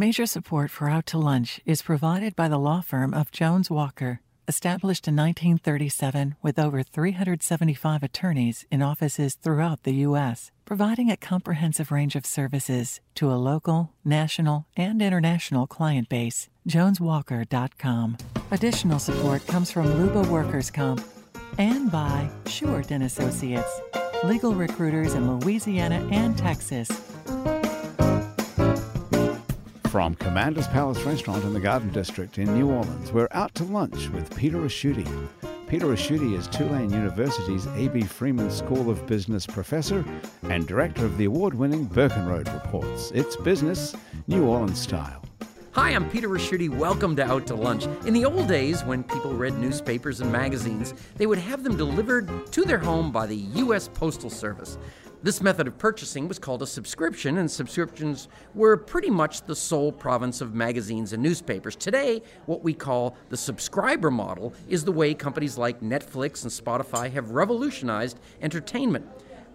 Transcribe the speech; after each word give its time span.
Major 0.00 0.24
support 0.24 0.70
for 0.70 0.88
Out 0.88 1.04
to 1.08 1.18
Lunch 1.18 1.60
is 1.66 1.82
provided 1.82 2.34
by 2.34 2.48
the 2.48 2.56
law 2.56 2.80
firm 2.80 3.12
of 3.12 3.30
Jones 3.30 3.68
Walker, 3.68 4.22
established 4.48 5.06
in 5.06 5.14
1937 5.14 6.36
with 6.40 6.58
over 6.58 6.82
375 6.82 8.02
attorneys 8.02 8.64
in 8.70 8.80
offices 8.80 9.34
throughout 9.34 9.82
the 9.82 9.92
U.S., 10.08 10.52
providing 10.64 11.10
a 11.10 11.18
comprehensive 11.18 11.92
range 11.92 12.16
of 12.16 12.24
services 12.24 13.02
to 13.16 13.30
a 13.30 13.36
local, 13.36 13.92
national, 14.02 14.64
and 14.74 15.02
international 15.02 15.66
client 15.66 16.08
base. 16.08 16.48
JonesWalker.com. 16.66 18.16
Additional 18.52 18.98
support 18.98 19.46
comes 19.46 19.70
from 19.70 19.86
Luba 19.98 20.22
Workers 20.30 20.70
Comp 20.70 21.04
and 21.58 21.92
by 21.92 22.30
Short 22.46 22.90
and 22.90 23.04
Associates, 23.04 23.82
legal 24.24 24.54
recruiters 24.54 25.12
in 25.12 25.40
Louisiana 25.40 26.08
and 26.10 26.38
Texas. 26.38 26.88
From 29.90 30.14
Commander's 30.14 30.68
Palace 30.68 31.02
Restaurant 31.02 31.42
in 31.42 31.52
the 31.52 31.58
Garden 31.58 31.90
District 31.90 32.38
in 32.38 32.54
New 32.56 32.70
Orleans, 32.70 33.10
we're 33.10 33.26
out 33.32 33.52
to 33.56 33.64
lunch 33.64 34.08
with 34.10 34.32
Peter 34.36 34.58
Ricchiuti. 34.58 35.04
Peter 35.66 35.86
Ricchiuti 35.86 36.38
is 36.38 36.46
Tulane 36.46 36.90
University's 36.90 37.66
A.B. 37.66 38.02
Freeman 38.02 38.52
School 38.52 38.88
of 38.88 39.04
Business 39.08 39.48
professor 39.48 40.04
and 40.44 40.68
director 40.68 41.04
of 41.04 41.18
the 41.18 41.24
award 41.24 41.54
winning 41.54 41.86
Burkenroad 41.86 42.46
Reports. 42.54 43.10
It's 43.16 43.34
business, 43.34 43.96
New 44.28 44.46
Orleans 44.46 44.78
style. 44.78 45.24
Hi, 45.72 45.90
I'm 45.90 46.08
Peter 46.08 46.28
Ricchiuti. 46.28 46.68
Welcome 46.68 47.16
to 47.16 47.24
Out 47.24 47.48
to 47.48 47.56
Lunch. 47.56 47.86
In 48.06 48.14
the 48.14 48.24
old 48.24 48.46
days, 48.46 48.84
when 48.84 49.02
people 49.02 49.34
read 49.34 49.58
newspapers 49.58 50.20
and 50.20 50.30
magazines, 50.30 50.94
they 51.16 51.26
would 51.26 51.38
have 51.38 51.64
them 51.64 51.76
delivered 51.76 52.28
to 52.52 52.62
their 52.62 52.78
home 52.78 53.10
by 53.10 53.26
the 53.26 53.36
U.S. 53.36 53.88
Postal 53.88 54.30
Service. 54.30 54.78
This 55.22 55.42
method 55.42 55.68
of 55.68 55.76
purchasing 55.76 56.28
was 56.28 56.38
called 56.38 56.62
a 56.62 56.66
subscription, 56.66 57.36
and 57.36 57.50
subscriptions 57.50 58.28
were 58.54 58.78
pretty 58.78 59.10
much 59.10 59.42
the 59.42 59.54
sole 59.54 59.92
province 59.92 60.40
of 60.40 60.54
magazines 60.54 61.12
and 61.12 61.22
newspapers. 61.22 61.76
Today, 61.76 62.22
what 62.46 62.64
we 62.64 62.72
call 62.72 63.18
the 63.28 63.36
subscriber 63.36 64.10
model 64.10 64.54
is 64.66 64.82
the 64.82 64.92
way 64.92 65.12
companies 65.12 65.58
like 65.58 65.82
Netflix 65.82 66.42
and 66.42 66.50
Spotify 66.50 67.12
have 67.12 67.32
revolutionized 67.32 68.18
entertainment. 68.40 69.06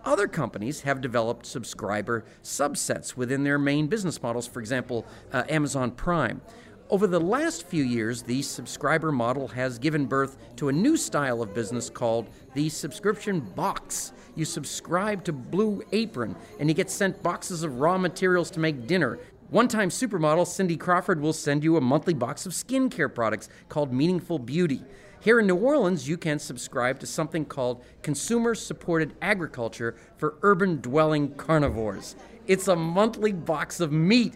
Other 0.04 0.28
companies 0.28 0.82
have 0.82 1.02
developed 1.02 1.48
subscriber 1.48 2.26
subsets 2.44 3.18
within 3.18 3.44
their 3.44 3.58
main 3.58 3.88
business 3.88 4.22
models, 4.22 4.46
for 4.46 4.60
example, 4.60 5.04
uh, 5.34 5.46
Amazon 5.50 5.90
Prime. 5.90 6.42
Over 6.88 7.08
the 7.08 7.20
last 7.20 7.66
few 7.66 7.84
years, 7.84 8.22
the 8.22 8.44
subscriber 8.44 9.12
model 9.12 9.48
has 9.48 9.80
given 9.80 10.06
birth 10.06 10.38
to 10.58 10.70
a 10.70 10.72
new 10.72 10.98
style 10.98 11.42
of 11.42 11.52
business 11.52 11.90
called 11.90 12.30
the 12.54 12.70
subscription 12.70 13.40
box. 13.40 14.14
You 14.36 14.46
subscribe 14.46 15.24
to 15.24 15.34
Blue 15.34 15.82
Apron, 15.94 16.36
and 16.60 16.70
you 16.70 16.76
get 16.76 16.92
sent 16.92 17.24
boxes 17.24 17.64
of 17.64 17.80
raw 17.80 17.98
materials 17.98 18.52
to 18.52 18.60
make 18.60 18.86
dinner. 18.86 19.18
One 19.50 19.68
time 19.68 19.90
supermodel 19.90 20.46
Cindy 20.46 20.78
Crawford 20.78 21.20
will 21.20 21.34
send 21.34 21.64
you 21.64 21.76
a 21.76 21.82
monthly 21.82 22.14
box 22.14 22.46
of 22.46 22.52
skincare 22.52 23.14
products 23.14 23.50
called 23.68 23.92
Meaningful 23.92 24.38
Beauty. 24.38 24.84
Here 25.22 25.40
in 25.40 25.48
New 25.48 25.56
Orleans, 25.56 26.08
you 26.08 26.20
can 26.20 26.38
subscribe 26.38 27.00
to 27.00 27.08
something 27.08 27.46
called 27.46 27.84
Consumer 28.04 28.54
Supported 28.54 29.16
Agriculture 29.24 29.96
for 30.18 30.38
Urban 30.44 30.82
Dwelling 30.82 31.34
Carnivores. 31.34 32.16
It's 32.46 32.68
a 32.68 32.76
monthly 32.76 33.32
box 33.32 33.80
of 33.80 33.92
meat 33.92 34.36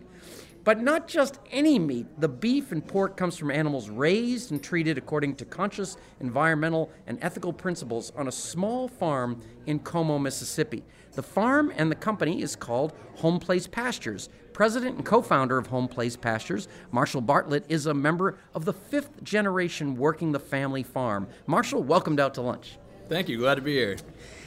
but 0.69 0.83
not 0.83 1.07
just 1.07 1.39
any 1.49 1.79
meat. 1.79 2.05
The 2.19 2.27
beef 2.27 2.71
and 2.71 2.85
pork 2.85 3.17
comes 3.17 3.35
from 3.35 3.49
animals 3.49 3.89
raised 3.89 4.51
and 4.51 4.61
treated 4.61 4.99
according 4.99 5.37
to 5.37 5.45
conscious 5.45 5.97
environmental 6.19 6.91
and 7.07 7.17
ethical 7.23 7.51
principles 7.51 8.11
on 8.15 8.27
a 8.27 8.31
small 8.31 8.87
farm 8.87 9.41
in 9.65 9.79
Como, 9.79 10.19
Mississippi. 10.19 10.83
The 11.13 11.23
farm 11.23 11.73
and 11.75 11.89
the 11.89 11.95
company 11.95 12.43
is 12.43 12.55
called 12.55 12.93
Home 13.15 13.39
Place 13.39 13.65
Pastures. 13.65 14.29
President 14.53 14.97
and 14.97 15.03
co 15.03 15.23
founder 15.23 15.57
of 15.57 15.65
Home 15.65 15.87
Place 15.87 16.15
Pastures, 16.15 16.67
Marshall 16.91 17.21
Bartlett, 17.21 17.65
is 17.67 17.87
a 17.87 17.93
member 17.95 18.37
of 18.53 18.65
the 18.65 18.73
fifth 18.73 19.23
generation 19.23 19.97
working 19.97 20.33
the 20.33 20.39
family 20.39 20.83
farm. 20.83 21.27
Marshall, 21.47 21.81
welcomed 21.81 22.19
out 22.19 22.35
to 22.35 22.41
lunch. 22.41 22.77
Thank 23.07 23.27
you. 23.27 23.39
Glad 23.39 23.55
to 23.55 23.61
be 23.61 23.73
here. 23.73 23.97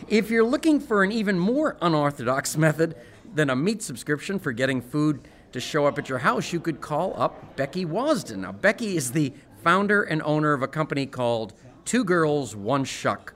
If 0.06 0.30
you're 0.30 0.44
looking 0.44 0.78
for 0.78 1.02
an 1.02 1.10
even 1.10 1.36
more 1.36 1.76
unorthodox 1.82 2.56
method 2.68 2.94
than 3.34 3.50
a 3.50 3.56
meat 3.56 3.82
subscription 3.82 4.38
for 4.38 4.52
getting 4.52 4.80
food 4.80 5.26
to 5.52 5.60
show 5.60 5.86
up 5.86 5.98
at 5.98 6.08
your 6.08 6.18
house, 6.18 6.52
you 6.52 6.60
could 6.60 6.80
call 6.80 7.14
up 7.16 7.56
Becky 7.56 7.84
Wasden. 7.84 8.38
Now, 8.38 8.52
Becky 8.52 8.96
is 8.96 9.12
the 9.12 9.32
founder 9.62 10.02
and 10.02 10.22
owner 10.22 10.52
of 10.52 10.62
a 10.62 10.68
company 10.68 11.06
called 11.06 11.54
Two 11.84 12.04
Girls, 12.04 12.56
One 12.56 12.84
Shuck. 12.84 13.34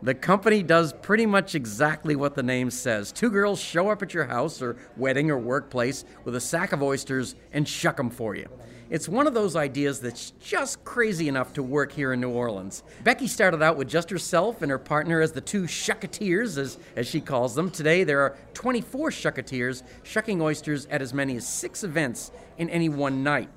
The 0.00 0.14
company 0.14 0.62
does 0.62 0.92
pretty 0.92 1.26
much 1.26 1.54
exactly 1.54 2.14
what 2.14 2.36
the 2.36 2.42
name 2.42 2.70
says. 2.70 3.10
Two 3.10 3.30
girls 3.30 3.60
show 3.60 3.90
up 3.90 4.00
at 4.02 4.14
your 4.14 4.26
house 4.26 4.62
or 4.62 4.76
wedding 4.96 5.30
or 5.30 5.38
workplace 5.38 6.04
with 6.24 6.36
a 6.36 6.40
sack 6.40 6.72
of 6.72 6.82
oysters 6.82 7.34
and 7.52 7.68
shuck 7.68 7.96
them 7.96 8.10
for 8.10 8.36
you. 8.36 8.48
It's 8.90 9.06
one 9.06 9.26
of 9.26 9.34
those 9.34 9.54
ideas 9.54 10.00
that's 10.00 10.30
just 10.40 10.82
crazy 10.82 11.28
enough 11.28 11.52
to 11.54 11.62
work 11.62 11.92
here 11.92 12.14
in 12.14 12.20
New 12.20 12.30
Orleans. 12.30 12.82
Becky 13.04 13.26
started 13.26 13.62
out 13.62 13.76
with 13.76 13.86
just 13.86 14.08
herself 14.08 14.62
and 14.62 14.70
her 14.70 14.78
partner 14.78 15.20
as 15.20 15.32
the 15.32 15.42
two 15.42 15.64
shucketeers, 15.64 16.56
as, 16.56 16.78
as 16.96 17.06
she 17.06 17.20
calls 17.20 17.54
them. 17.54 17.70
Today, 17.70 18.02
there 18.02 18.20
are 18.20 18.34
24 18.54 19.10
shucketeers 19.10 19.82
shucking 20.04 20.40
oysters 20.40 20.86
at 20.86 21.02
as 21.02 21.12
many 21.12 21.36
as 21.36 21.46
six 21.46 21.84
events 21.84 22.30
in 22.56 22.70
any 22.70 22.88
one 22.88 23.22
night. 23.22 23.50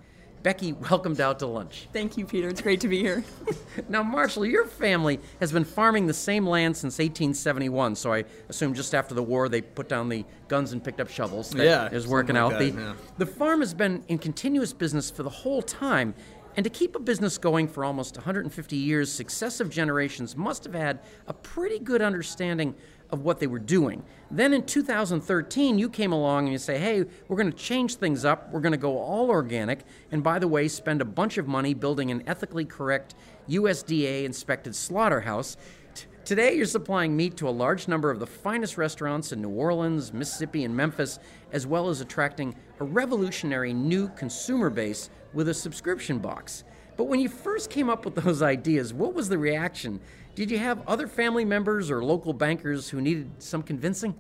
Becky, 0.43 0.73
welcomed 0.73 1.21
out 1.21 1.39
to 1.39 1.45
lunch. 1.45 1.87
Thank 1.93 2.17
you, 2.17 2.25
Peter. 2.25 2.49
It's 2.49 2.61
great 2.61 2.81
to 2.81 2.87
be 2.87 2.99
here. 2.99 3.23
now, 3.89 4.01
Marshall, 4.01 4.45
your 4.45 4.65
family 4.65 5.19
has 5.39 5.51
been 5.51 5.63
farming 5.63 6.07
the 6.07 6.13
same 6.13 6.47
land 6.47 6.75
since 6.75 6.93
1871, 6.93 7.95
so 7.95 8.13
I 8.13 8.25
assume 8.49 8.73
just 8.73 8.95
after 8.95 9.13
the 9.13 9.23
war 9.23 9.49
they 9.49 9.61
put 9.61 9.87
down 9.87 10.09
the 10.09 10.25
guns 10.47 10.73
and 10.73 10.83
picked 10.83 10.99
up 10.99 11.09
shovels. 11.09 11.51
That 11.51 11.65
yeah, 11.65 11.89
is 11.95 12.07
working 12.07 12.35
like 12.35 12.43
out. 12.43 12.59
That, 12.59 12.59
the, 12.59 12.81
yeah. 12.81 12.93
the 13.17 13.25
farm 13.25 13.59
has 13.59 13.73
been 13.73 14.03
in 14.07 14.17
continuous 14.17 14.73
business 14.73 15.11
for 15.11 15.23
the 15.23 15.29
whole 15.29 15.61
time. 15.61 16.13
And 16.57 16.65
to 16.65 16.69
keep 16.69 16.95
a 16.95 16.99
business 16.99 17.37
going 17.37 17.67
for 17.67 17.85
almost 17.85 18.17
150 18.17 18.75
years, 18.75 19.09
successive 19.11 19.69
generations 19.69 20.35
must 20.35 20.65
have 20.65 20.73
had 20.73 20.99
a 21.27 21.33
pretty 21.33 21.79
good 21.79 22.01
understanding 22.01 22.75
of 23.11 23.21
what 23.21 23.39
they 23.39 23.47
were 23.47 23.59
doing. 23.59 24.03
Then 24.29 24.53
in 24.53 24.65
2013, 24.65 25.77
you 25.77 25.89
came 25.89 26.11
along 26.11 26.45
and 26.45 26.53
you 26.53 26.57
say, 26.57 26.79
hey, 26.79 27.05
we're 27.27 27.37
going 27.37 27.51
to 27.51 27.57
change 27.57 27.95
things 27.95 28.23
up. 28.23 28.51
We're 28.51 28.61
going 28.61 28.71
to 28.71 28.77
go 28.77 28.97
all 28.97 29.29
organic. 29.29 29.83
And 30.11 30.23
by 30.23 30.39
the 30.39 30.47
way, 30.47 30.67
spend 30.67 31.01
a 31.01 31.05
bunch 31.05 31.37
of 31.37 31.47
money 31.47 31.73
building 31.73 32.11
an 32.11 32.23
ethically 32.27 32.65
correct 32.65 33.15
USDA 33.49 34.23
inspected 34.23 34.75
slaughterhouse. 34.75 35.57
T- 35.93 36.05
Today, 36.23 36.55
you're 36.55 36.65
supplying 36.65 37.17
meat 37.17 37.35
to 37.37 37.49
a 37.49 37.51
large 37.51 37.87
number 37.87 38.09
of 38.09 38.19
the 38.19 38.27
finest 38.27 38.77
restaurants 38.77 39.33
in 39.33 39.41
New 39.41 39.49
Orleans, 39.49 40.13
Mississippi, 40.13 40.63
and 40.63 40.75
Memphis, 40.75 41.19
as 41.51 41.67
well 41.67 41.89
as 41.89 41.99
attracting 41.99 42.55
a 42.79 42.85
revolutionary 42.85 43.73
new 43.73 44.07
consumer 44.09 44.69
base 44.69 45.09
with 45.33 45.49
a 45.49 45.53
subscription 45.53 46.19
box. 46.19 46.63
But 47.01 47.07
when 47.07 47.19
you 47.19 47.29
first 47.29 47.71
came 47.71 47.89
up 47.89 48.05
with 48.05 48.13
those 48.13 48.43
ideas, 48.43 48.93
what 48.93 49.15
was 49.15 49.27
the 49.27 49.39
reaction? 49.39 50.01
Did 50.35 50.51
you 50.51 50.59
have 50.59 50.87
other 50.87 51.07
family 51.07 51.43
members 51.43 51.89
or 51.89 52.03
local 52.03 52.31
bankers 52.31 52.89
who 52.89 53.01
needed 53.01 53.31
some 53.39 53.63
convincing? 53.63 54.13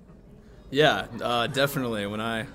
Yeah, 0.71 1.05
uh, 1.21 1.45
definitely. 1.45 2.07
When 2.07 2.19
I 2.19 2.47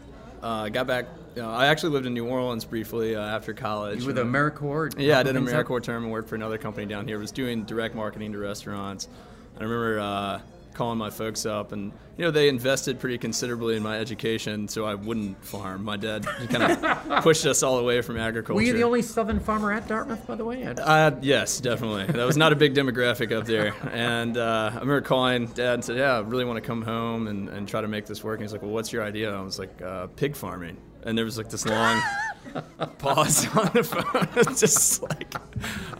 uh, 0.42 0.68
got 0.70 0.88
back, 0.88 1.06
you 1.36 1.42
know, 1.42 1.50
I 1.52 1.66
actually 1.66 1.90
lived 1.90 2.06
in 2.06 2.14
New 2.14 2.26
Orleans 2.26 2.64
briefly 2.64 3.14
uh, 3.14 3.20
after 3.20 3.54
college. 3.54 4.00
You 4.00 4.06
were 4.08 4.14
the 4.14 4.24
AmeriCorps? 4.24 4.94
Yeah, 4.98 5.20
I 5.20 5.22
did 5.22 5.36
an 5.36 5.44
things 5.44 5.52
up? 5.52 5.64
AmeriCorps 5.64 5.84
term 5.84 6.02
and 6.02 6.10
worked 6.10 6.28
for 6.28 6.34
another 6.34 6.58
company 6.58 6.86
down 6.86 7.06
here. 7.06 7.18
I 7.18 7.20
Was 7.20 7.30
doing 7.30 7.62
direct 7.62 7.94
marketing 7.94 8.32
to 8.32 8.38
restaurants. 8.38 9.06
I 9.56 9.62
remember 9.62 10.00
uh, 10.00 10.40
calling 10.76 10.98
my 10.98 11.10
folks 11.10 11.46
up, 11.46 11.72
and 11.72 11.92
you 12.16 12.24
know 12.24 12.30
they 12.30 12.48
invested 12.48 13.00
pretty 13.00 13.18
considerably 13.18 13.76
in 13.76 13.82
my 13.82 13.98
education, 13.98 14.68
so 14.68 14.84
I 14.84 14.94
wouldn't 14.94 15.44
farm. 15.44 15.84
My 15.84 15.96
dad 15.96 16.24
kind 16.48 16.72
of 16.72 17.22
pushed 17.22 17.46
us 17.46 17.62
all 17.62 17.78
away 17.78 18.02
from 18.02 18.16
agriculture. 18.18 18.54
Were 18.54 18.62
you 18.62 18.72
the 18.72 18.84
only 18.84 19.02
Southern 19.02 19.40
farmer 19.40 19.72
at 19.72 19.88
Dartmouth, 19.88 20.26
by 20.26 20.34
the 20.34 20.44
way? 20.44 20.64
Uh, 20.64 21.12
yes, 21.22 21.60
definitely. 21.60 22.06
That 22.06 22.26
was 22.26 22.36
not 22.36 22.52
a 22.52 22.56
big 22.56 22.74
demographic 22.74 23.32
up 23.32 23.46
there. 23.46 23.74
And 23.90 24.36
uh, 24.36 24.70
I 24.72 24.74
remember 24.74 25.00
calling 25.00 25.46
dad 25.46 25.74
and 25.74 25.84
said, 25.84 25.96
Yeah, 25.96 26.16
I 26.16 26.20
really 26.20 26.44
want 26.44 26.62
to 26.62 26.66
come 26.66 26.82
home 26.82 27.26
and, 27.26 27.48
and 27.48 27.66
try 27.66 27.80
to 27.80 27.88
make 27.88 28.06
this 28.06 28.22
work. 28.22 28.38
And 28.38 28.44
he's 28.44 28.52
like, 28.52 28.62
Well, 28.62 28.70
what's 28.70 28.92
your 28.92 29.02
idea? 29.02 29.34
I 29.34 29.40
was 29.40 29.58
like, 29.58 29.80
uh, 29.82 30.06
Pig 30.08 30.36
farming. 30.36 30.76
And 31.04 31.16
there 31.16 31.24
was 31.24 31.38
like 31.38 31.48
this 31.48 31.64
long 31.64 32.02
pause 32.98 33.46
on 33.56 33.70
the 33.72 33.84
phone. 33.84 34.28
It's 34.36 34.60
just 34.60 35.02
like, 35.02 35.32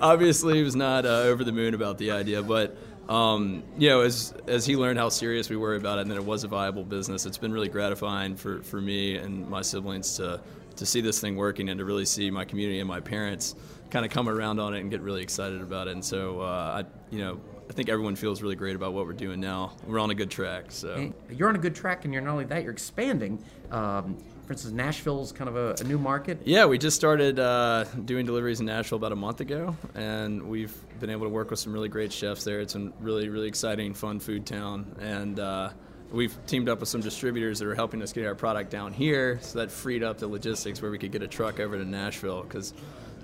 obviously, 0.00 0.56
he 0.56 0.62
was 0.62 0.74
not 0.76 1.06
uh, 1.06 1.20
over 1.20 1.44
the 1.44 1.52
moon 1.52 1.74
about 1.74 1.98
the 1.98 2.10
idea. 2.10 2.42
But, 2.42 2.76
um, 3.08 3.62
you 3.78 3.88
know, 3.88 4.00
as, 4.00 4.34
as 4.46 4.66
he 4.66 4.76
learned 4.76 4.98
how 4.98 5.08
serious 5.08 5.48
we 5.48 5.56
were 5.56 5.76
about 5.76 5.98
it 5.98 6.02
and 6.02 6.10
that 6.10 6.16
it 6.16 6.24
was 6.24 6.44
a 6.44 6.48
viable 6.48 6.84
business, 6.84 7.24
it's 7.26 7.38
been 7.38 7.52
really 7.52 7.68
gratifying 7.68 8.36
for, 8.36 8.62
for 8.62 8.80
me 8.80 9.16
and 9.16 9.48
my 9.48 9.62
siblings 9.62 10.16
to, 10.16 10.40
to 10.76 10.86
see 10.86 11.00
this 11.00 11.20
thing 11.20 11.36
working 11.36 11.68
and 11.68 11.78
to 11.78 11.84
really 11.84 12.04
see 12.04 12.30
my 12.30 12.44
community 12.44 12.80
and 12.80 12.88
my 12.88 13.00
parents 13.00 13.54
kind 13.90 14.04
of 14.04 14.10
come 14.10 14.28
around 14.28 14.58
on 14.58 14.74
it 14.74 14.80
and 14.80 14.90
get 14.90 15.00
really 15.00 15.22
excited 15.22 15.62
about 15.62 15.86
it. 15.86 15.92
And 15.92 16.04
so, 16.04 16.40
uh, 16.40 16.82
I, 16.82 17.14
you 17.14 17.20
know, 17.20 17.40
I 17.68 17.72
think 17.72 17.88
everyone 17.88 18.16
feels 18.16 18.42
really 18.42 18.56
great 18.56 18.76
about 18.76 18.92
what 18.92 19.06
we're 19.06 19.12
doing 19.12 19.40
now. 19.40 19.72
We're 19.86 19.98
on 19.98 20.10
a 20.10 20.14
good 20.14 20.30
track. 20.30 20.66
So 20.68 21.12
You're 21.30 21.48
on 21.48 21.56
a 21.56 21.60
good 21.60 21.74
track, 21.74 22.04
and 22.04 22.12
you're 22.12 22.22
not 22.22 22.32
only 22.32 22.44
that, 22.44 22.62
you're 22.62 22.72
expanding. 22.72 23.42
Um, 23.70 24.18
for 24.46 24.52
instance, 24.52 24.72
Nashville's 24.72 25.32
kind 25.32 25.48
of 25.48 25.56
a, 25.56 25.74
a 25.80 25.84
new 25.84 25.98
market. 25.98 26.40
yeah, 26.44 26.66
we 26.66 26.78
just 26.78 26.94
started 26.94 27.38
uh, 27.38 27.84
doing 28.04 28.26
deliveries 28.26 28.60
in 28.60 28.66
Nashville 28.66 28.96
about 28.96 29.10
a 29.10 29.16
month 29.16 29.40
ago, 29.40 29.76
and 29.94 30.42
we've 30.48 30.72
been 31.00 31.10
able 31.10 31.26
to 31.26 31.30
work 31.30 31.50
with 31.50 31.58
some 31.58 31.72
really 31.72 31.88
great 31.88 32.12
chefs 32.12 32.44
there. 32.44 32.60
It's 32.60 32.76
a 32.76 32.92
really, 33.00 33.28
really 33.28 33.48
exciting, 33.48 33.92
fun 33.92 34.20
food 34.20 34.46
town, 34.46 34.94
and 35.00 35.40
uh, 35.40 35.70
we've 36.12 36.36
teamed 36.46 36.68
up 36.68 36.78
with 36.78 36.88
some 36.88 37.00
distributors 37.00 37.58
that 37.58 37.66
are 37.66 37.74
helping 37.74 38.00
us 38.02 38.12
get 38.12 38.24
our 38.24 38.36
product 38.36 38.70
down 38.70 38.92
here, 38.92 39.40
so 39.42 39.58
that 39.58 39.72
freed 39.72 40.04
up 40.04 40.18
the 40.18 40.28
logistics 40.28 40.80
where 40.80 40.92
we 40.92 40.98
could 40.98 41.10
get 41.10 41.22
a 41.22 41.28
truck 41.28 41.58
over 41.58 41.76
to 41.76 41.84
Nashville 41.84 42.42
because, 42.42 42.72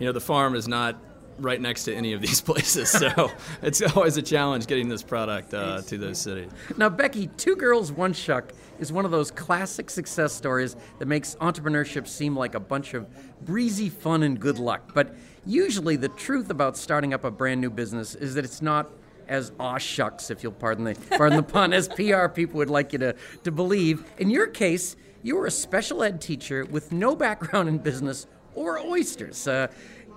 you 0.01 0.07
know, 0.07 0.13
the 0.13 0.21
farm 0.21 0.57
is 0.57 0.67
not 0.67 0.97
right 1.39 1.61
next 1.61 1.85
to 1.85 1.95
any 1.95 2.13
of 2.13 2.21
these 2.21 2.41
places, 2.53 2.91
so 2.91 3.31
it's 3.63 3.83
always 3.83 4.17
a 4.17 4.23
challenge 4.23 4.67
getting 4.67 4.89
this 4.89 5.03
product 5.03 5.55
uh, 5.55 5.83
to 5.83 5.99
those 5.99 6.19
cities. 6.19 6.51
Now, 6.77 6.89
Becky, 6.89 7.29
Two 7.37 7.57
Girls, 7.57 7.93
One 7.93 8.13
Shuck 8.13 8.53
is 8.79 8.93
one 8.93 9.05
of 9.05 9.11
those 9.11 9.31
classic 9.31 9.91
success 9.91 10.33
stories 10.33 10.77
that 10.99 11.07
makes 11.07 11.35
entrepreneurship 11.37 12.09
seem 12.09 12.37
like 12.37 12.55
a 12.55 12.61
bunch 12.61 12.95
of 12.95 13.07
breezy 13.45 13.89
fun 13.89 14.23
and 14.23 14.41
good 14.41 14.59
luck. 14.59 14.93
But 14.95 15.15
usually, 15.47 15.97
the 15.97 16.09
truth 16.09 16.51
about 16.51 16.77
starting 16.77 17.15
up 17.15 17.25
a 17.25 17.31
brand 17.31 17.61
new 17.61 17.71
business 17.71 18.15
is 18.15 18.35
that 18.35 18.45
it's 18.45 18.63
not 18.63 18.91
as 19.29 19.53
aw 19.59 19.79
shucks, 19.79 20.31
if 20.31 20.43
you'll 20.43 20.53
pardon 20.53 20.85
the 20.85 20.95
pardon 21.17 21.37
the 21.37 21.43
pun, 21.43 21.73
as 21.73 21.89
PR 21.89 22.29
people 22.29 22.59
would 22.59 22.71
like 22.71 22.93
you 22.93 22.99
to, 22.99 23.15
to 23.45 23.51
believe. 23.51 24.05
In 24.19 24.31
your 24.31 24.47
case, 24.47 24.97
you 25.23 25.37
were 25.37 25.47
a 25.47 25.51
special 25.51 26.03
ed 26.03 26.21
teacher 26.21 26.65
with 26.65 26.93
no 26.93 27.15
background 27.15 27.69
in 27.69 27.79
business 27.79 28.27
or 28.55 28.79
oysters. 28.79 29.47
Uh, 29.47 29.69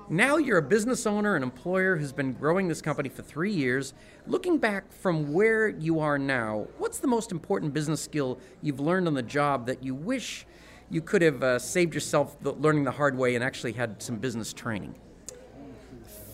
now 0.10 0.38
you're 0.38 0.60
a 0.60 0.62
business 0.62 1.08
owner 1.08 1.36
and 1.36 1.44
employer 1.44 1.96
who's 1.96 2.14
been 2.14 2.34
growing 2.34 2.68
this 2.68 2.82
company 2.82 3.10
for 3.10 3.24
three 3.24 3.52
years. 3.52 3.94
Looking 4.28 4.58
back 4.58 4.92
from 4.92 5.34
where 5.34 5.68
you 5.68 6.00
are 6.00 6.20
now, 6.20 6.68
what's 6.78 7.00
the 7.00 7.08
most 7.08 7.32
important 7.32 7.74
business 7.74 8.02
skill 8.02 8.40
you've 8.62 8.80
learned 8.80 9.08
on 9.08 9.16
the 9.16 9.24
job 9.24 9.66
that 9.66 9.84
you 9.84 9.96
wish 9.96 10.46
you 10.92 11.02
could 11.02 11.24
have 11.24 11.42
uh, 11.44 11.58
saved 11.58 11.96
yourself 11.96 12.40
the, 12.42 12.52
learning 12.54 12.84
the 12.84 12.92
hard 12.92 13.18
way 13.18 13.34
and 13.34 13.44
actually 13.44 13.72
had 13.72 14.02
some 14.02 14.18
business 14.18 14.54
training? 14.54 14.94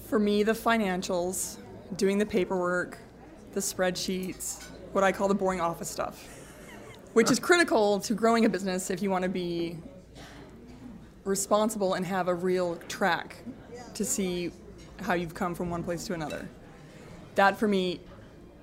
For 0.09 0.19
me, 0.19 0.43
the 0.43 0.51
financials, 0.51 1.57
doing 1.95 2.17
the 2.17 2.25
paperwork, 2.25 2.97
the 3.53 3.61
spreadsheets, 3.61 4.63
what 4.91 5.05
I 5.05 5.13
call 5.13 5.29
the 5.29 5.35
boring 5.35 5.61
office 5.61 5.89
stuff, 5.89 6.27
which 7.13 7.31
is 7.31 7.39
critical 7.39 8.01
to 8.01 8.13
growing 8.13 8.43
a 8.43 8.49
business 8.49 8.89
if 8.89 9.01
you 9.01 9.09
want 9.09 9.23
to 9.23 9.29
be 9.29 9.77
responsible 11.23 11.93
and 11.93 12.05
have 12.05 12.27
a 12.27 12.33
real 12.33 12.75
track 12.89 13.37
to 13.95 14.05
see 14.05 14.51
how 15.01 15.13
you've 15.13 15.33
come 15.33 15.55
from 15.55 15.69
one 15.69 15.83
place 15.83 16.05
to 16.05 16.13
another. 16.13 16.47
That 17.35 17.57
for 17.57 17.67
me 17.67 17.99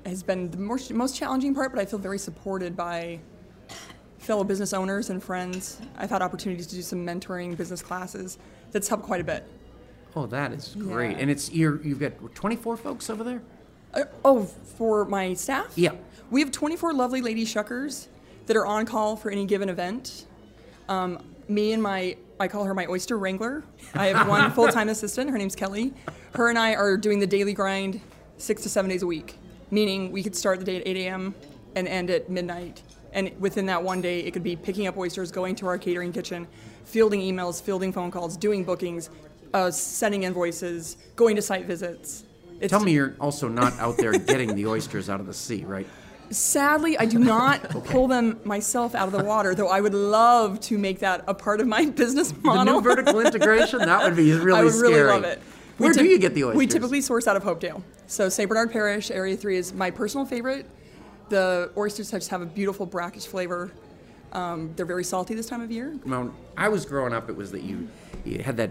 has 0.06 0.22
been 0.22 0.50
the 0.50 0.58
most, 0.58 0.92
most 0.92 1.16
challenging 1.16 1.54
part, 1.54 1.72
but 1.72 1.80
I 1.80 1.84
feel 1.84 1.98
very 1.98 2.18
supported 2.18 2.76
by 2.76 3.20
fellow 4.18 4.44
business 4.44 4.72
owners 4.72 5.10
and 5.10 5.22
friends. 5.22 5.80
I've 5.96 6.10
had 6.10 6.22
opportunities 6.22 6.66
to 6.68 6.76
do 6.76 6.82
some 6.82 7.04
mentoring 7.04 7.56
business 7.56 7.82
classes 7.82 8.38
that's 8.72 8.88
helped 8.88 9.04
quite 9.04 9.20
a 9.20 9.24
bit. 9.24 9.44
Oh, 10.14 10.26
that 10.26 10.52
is 10.52 10.74
great. 10.78 11.12
Yeah. 11.12 11.18
And 11.18 11.30
it's 11.30 11.50
you're, 11.52 11.80
you've 11.82 12.00
got 12.00 12.12
24 12.34 12.76
folks 12.76 13.10
over 13.10 13.24
there? 13.24 13.42
Uh, 13.94 14.04
oh, 14.24 14.44
for 14.44 15.04
my 15.04 15.34
staff? 15.34 15.72
Yeah. 15.76 15.92
We 16.30 16.40
have 16.40 16.50
24 16.52 16.92
lovely 16.92 17.22
lady 17.22 17.44
shuckers 17.44 18.08
that 18.46 18.56
are 18.56 18.66
on 18.66 18.86
call 18.86 19.16
for 19.16 19.30
any 19.30 19.46
given 19.46 19.68
event. 19.68 20.26
Um, 20.88 21.22
me 21.48 21.72
and 21.72 21.82
my, 21.82 22.16
I 22.40 22.48
call 22.48 22.64
her 22.64 22.74
my 22.74 22.86
oyster 22.86 23.18
wrangler. 23.18 23.64
I 23.94 24.06
have 24.06 24.28
one 24.28 24.50
full 24.52 24.68
time 24.68 24.88
assistant. 24.88 25.30
Her 25.30 25.38
name's 25.38 25.56
Kelly. 25.56 25.92
Her 26.34 26.48
and 26.48 26.58
I 26.58 26.74
are 26.74 26.96
doing 26.96 27.18
the 27.18 27.26
daily 27.26 27.52
grind 27.52 28.00
six 28.36 28.62
to 28.62 28.68
seven 28.68 28.88
days 28.90 29.02
a 29.02 29.06
week, 29.06 29.38
meaning 29.70 30.12
we 30.12 30.22
could 30.22 30.36
start 30.36 30.58
the 30.58 30.64
day 30.64 30.76
at 30.76 30.86
8 30.86 30.96
a.m. 30.98 31.34
and 31.74 31.88
end 31.88 32.10
at 32.10 32.30
midnight. 32.30 32.82
And 33.12 33.32
within 33.40 33.66
that 33.66 33.82
one 33.82 34.00
day, 34.00 34.20
it 34.20 34.32
could 34.32 34.44
be 34.44 34.54
picking 34.54 34.86
up 34.86 34.96
oysters, 34.96 35.32
going 35.32 35.56
to 35.56 35.66
our 35.66 35.78
catering 35.78 36.12
kitchen, 36.12 36.46
fielding 36.84 37.20
emails, 37.20 37.60
fielding 37.60 37.92
phone 37.92 38.10
calls, 38.10 38.36
doing 38.36 38.64
bookings, 38.64 39.10
uh, 39.54 39.70
sending 39.70 40.22
invoices, 40.24 40.98
going 41.16 41.34
to 41.36 41.42
site 41.42 41.64
visits. 41.64 42.24
It's 42.60 42.70
Tell 42.70 42.80
me 42.80 42.92
you're 42.92 43.14
also 43.20 43.48
not 43.48 43.72
out 43.78 43.96
there 43.96 44.12
getting 44.12 44.54
the 44.54 44.66
oysters 44.66 45.08
out 45.08 45.20
of 45.20 45.26
the 45.26 45.34
sea, 45.34 45.64
right? 45.64 45.86
Sadly, 46.30 46.98
I 46.98 47.06
do 47.06 47.18
not 47.36 47.62
pull 47.70 48.08
them 48.08 48.40
myself 48.44 48.94
out 48.94 49.06
of 49.06 49.12
the 49.12 49.24
water, 49.24 49.54
though 49.54 49.68
I 49.68 49.80
would 49.80 49.94
love 49.94 50.60
to 50.62 50.78
make 50.78 51.00
that 51.00 51.24
a 51.26 51.34
part 51.34 51.60
of 51.60 51.66
my 51.66 51.86
business 52.02 52.32
model. 52.42 52.64
The 52.64 52.72
new 52.72 52.80
vertical 52.80 53.20
integration, 53.26 53.78
that 53.80 54.02
would 54.04 54.16
be 54.16 54.32
really 54.32 54.58
I 54.60 54.64
would 54.64 54.72
scary. 54.74 54.92
really 54.94 55.06
love 55.12 55.24
it. 55.24 55.40
Where 55.78 55.92
do 55.92 56.04
you 56.04 56.18
get 56.18 56.34
the 56.34 56.44
oysters? 56.44 56.58
We 56.58 56.66
typically 56.66 57.00
source 57.00 57.28
out 57.28 57.36
of 57.36 57.44
Hopedale. 57.44 57.82
So 58.08 58.28
St. 58.28 58.48
Bernard 58.48 58.72
Parish, 58.72 59.10
Area 59.12 59.36
3 59.36 59.56
is 59.56 59.72
my 59.72 59.90
personal 59.90 60.26
favorite. 60.26 60.66
The 61.28 61.70
oysters 61.76 62.10
just 62.10 62.30
have 62.30 62.42
a 62.42 62.46
beautiful 62.46 62.84
brackish 62.84 63.26
flavor. 63.26 63.70
Um, 64.32 64.72
they're 64.76 64.86
very 64.86 65.04
salty 65.04 65.34
this 65.34 65.46
time 65.46 65.60
of 65.60 65.70
year. 65.70 65.96
When 66.02 66.32
I 66.56 66.68
was 66.68 66.84
growing 66.84 67.12
up, 67.14 67.28
it 67.30 67.36
was 67.36 67.52
that 67.52 67.62
you, 67.62 67.88
you 68.24 68.42
had 68.42 68.56
that. 68.56 68.70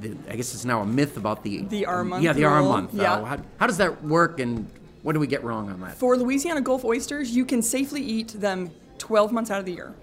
The, 0.00 0.14
I 0.28 0.36
guess 0.36 0.52
it's 0.54 0.64
now 0.66 0.82
a 0.82 0.86
myth 0.86 1.16
about 1.16 1.42
the 1.42 1.62
The 1.62 1.86
R 1.86 2.04
month 2.04 2.22
Yeah, 2.22 2.34
the 2.34 2.44
R 2.44 2.62
month. 2.62 2.92
Yeah. 2.92 3.24
How, 3.24 3.38
how 3.58 3.66
does 3.66 3.78
that 3.78 4.04
work, 4.04 4.38
and 4.40 4.70
what 5.06 5.12
do 5.12 5.20
we 5.20 5.28
get 5.28 5.44
wrong 5.44 5.70
on 5.70 5.80
that? 5.82 5.96
For 5.96 6.16
Louisiana 6.16 6.60
Gulf 6.60 6.84
oysters, 6.84 7.30
you 7.30 7.44
can 7.44 7.62
safely 7.62 8.02
eat 8.02 8.30
them 8.30 8.72
12 8.98 9.30
months 9.30 9.52
out 9.52 9.60
of 9.60 9.64
the 9.64 9.72
year. 9.72 9.94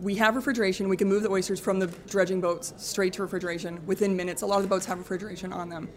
We 0.00 0.14
have 0.14 0.36
refrigeration. 0.36 0.88
We 0.88 0.96
can 0.96 1.08
move 1.08 1.24
the 1.24 1.28
oysters 1.28 1.58
from 1.58 1.80
the 1.80 1.88
dredging 2.08 2.40
boats 2.40 2.72
straight 2.76 3.14
to 3.14 3.22
refrigeration 3.22 3.84
within 3.84 4.14
minutes. 4.16 4.42
A 4.42 4.46
lot 4.46 4.58
of 4.58 4.62
the 4.62 4.68
boats 4.68 4.86
have 4.86 4.98
refrigeration 4.98 5.52
on 5.52 5.70
them. 5.70 5.88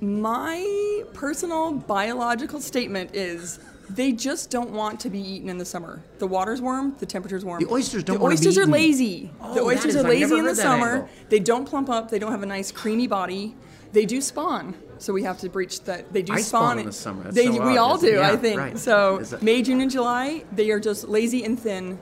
My 0.00 1.04
personal 1.12 1.74
biological 1.74 2.58
statement 2.62 3.14
is 3.14 3.58
they 3.90 4.10
just 4.10 4.48
don't 4.48 4.70
want 4.70 4.98
to 5.00 5.10
be 5.10 5.20
eaten 5.20 5.50
in 5.50 5.58
the 5.58 5.66
summer. 5.66 6.02
The 6.20 6.26
water's 6.26 6.62
warm, 6.62 6.96
the 7.00 7.04
temperature's 7.04 7.44
warm. 7.44 7.62
The 7.62 7.70
oysters 7.70 8.02
don't 8.02 8.18
The 8.18 8.24
oysters 8.24 8.56
are 8.56 8.64
lazy. 8.64 9.30
Oh, 9.42 9.52
the 9.52 9.60
oysters 9.60 9.94
is- 9.94 10.02
are 10.02 10.08
lazy 10.08 10.38
in 10.38 10.46
the 10.46 10.56
summer. 10.56 10.92
angle. 10.92 11.08
They 11.28 11.40
don't 11.40 11.66
plump 11.66 11.90
up. 11.90 12.10
They 12.10 12.18
don't 12.18 12.32
have 12.32 12.42
a 12.42 12.46
nice 12.46 12.72
creamy 12.72 13.08
body. 13.08 13.54
They 13.92 14.06
do 14.06 14.22
spawn, 14.22 14.74
so 15.00 15.12
we 15.12 15.22
have 15.22 15.38
to 15.40 15.48
breach 15.48 15.80
that. 15.82 16.12
They 16.12 16.22
do 16.22 16.32
I 16.34 16.40
spawn. 16.42 16.62
spawn 16.62 16.78
in 16.78 16.86
the 16.86 16.92
summer. 16.92 17.22
That's 17.24 17.34
They, 17.34 17.46
so 17.46 17.52
we 17.52 17.58
odd, 17.58 17.78
all 17.78 17.98
do, 17.98 18.12
Yeah, 18.12 18.30
I 18.30 18.36
think. 18.36 18.58
right. 18.60 18.78
So 18.78 19.16
it- 19.18 19.42
May, 19.42 19.62
June, 19.62 19.80
and 19.80 19.90
July, 19.90 20.44
they 20.52 20.70
are 20.70 20.78
just 20.80 21.08
lazy 21.08 21.42
and 21.44 21.58
thin. 21.58 21.98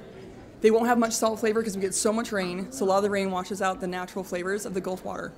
They 0.61 0.71
won't 0.73 0.87
have 0.89 0.99
much 0.99 1.13
salt 1.13 1.39
flavor 1.39 1.61
because 1.61 1.77
we 1.77 1.81
get 1.83 1.95
so 1.95 2.13
much 2.13 2.33
rain. 2.33 2.73
So 2.73 2.85
a 2.85 2.87
lot 2.87 2.97
of 2.99 3.05
the 3.05 3.11
rain 3.11 3.31
washes 3.31 3.63
out 3.63 3.81
the 3.81 3.87
natural 3.87 4.25
flavors 4.25 4.67
of 4.67 4.75
the 4.75 4.81
Gulf 4.81 5.05
water. 5.05 5.33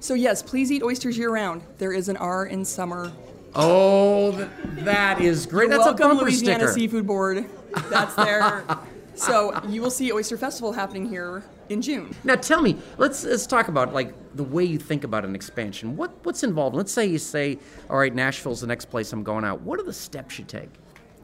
So 0.00 0.14
yes, 0.14 0.42
please 0.42 0.72
eat 0.72 0.82
oysters 0.82 1.16
year 1.16 1.30
round. 1.30 1.62
There 1.78 1.92
is 1.92 2.08
an 2.08 2.16
R 2.16 2.46
in 2.46 2.64
summer. 2.64 3.12
Oh, 3.54 4.32
that 4.80 5.20
is 5.20 5.46
great. 5.46 5.68
You're 5.68 5.78
That's 5.78 5.86
welcome, 5.86 6.06
a 6.06 6.08
bumper 6.10 6.24
Louisiana 6.24 6.58
sticker. 6.64 6.72
Seafood 6.72 7.06
Board. 7.06 7.44
That's 7.88 8.14
there. 8.16 8.64
so 9.14 9.58
you 9.68 9.80
will 9.80 9.92
see 9.92 10.12
Oyster 10.12 10.36
Festival 10.36 10.72
happening 10.72 11.08
here 11.08 11.44
in 11.68 11.82
June. 11.82 12.14
Now 12.24 12.36
tell 12.36 12.62
me, 12.62 12.76
let's 12.98 13.24
let's 13.24 13.46
talk 13.46 13.68
about 13.68 13.92
like 13.92 14.14
the 14.36 14.44
way 14.44 14.64
you 14.64 14.78
think 14.78 15.04
about 15.04 15.24
an 15.24 15.34
expansion. 15.34 15.96
What 15.96 16.12
what's 16.24 16.42
involved? 16.42 16.76
Let's 16.76 16.92
say 16.92 17.06
you 17.06 17.18
say, 17.18 17.58
all 17.90 17.98
right, 17.98 18.14
Nashville's 18.14 18.60
the 18.60 18.66
next 18.66 18.86
place 18.86 19.12
I'm 19.12 19.22
going 19.22 19.44
out. 19.44 19.60
What 19.62 19.78
are 19.80 19.84
the 19.84 19.92
steps 19.92 20.38
you 20.38 20.44
take? 20.44 20.70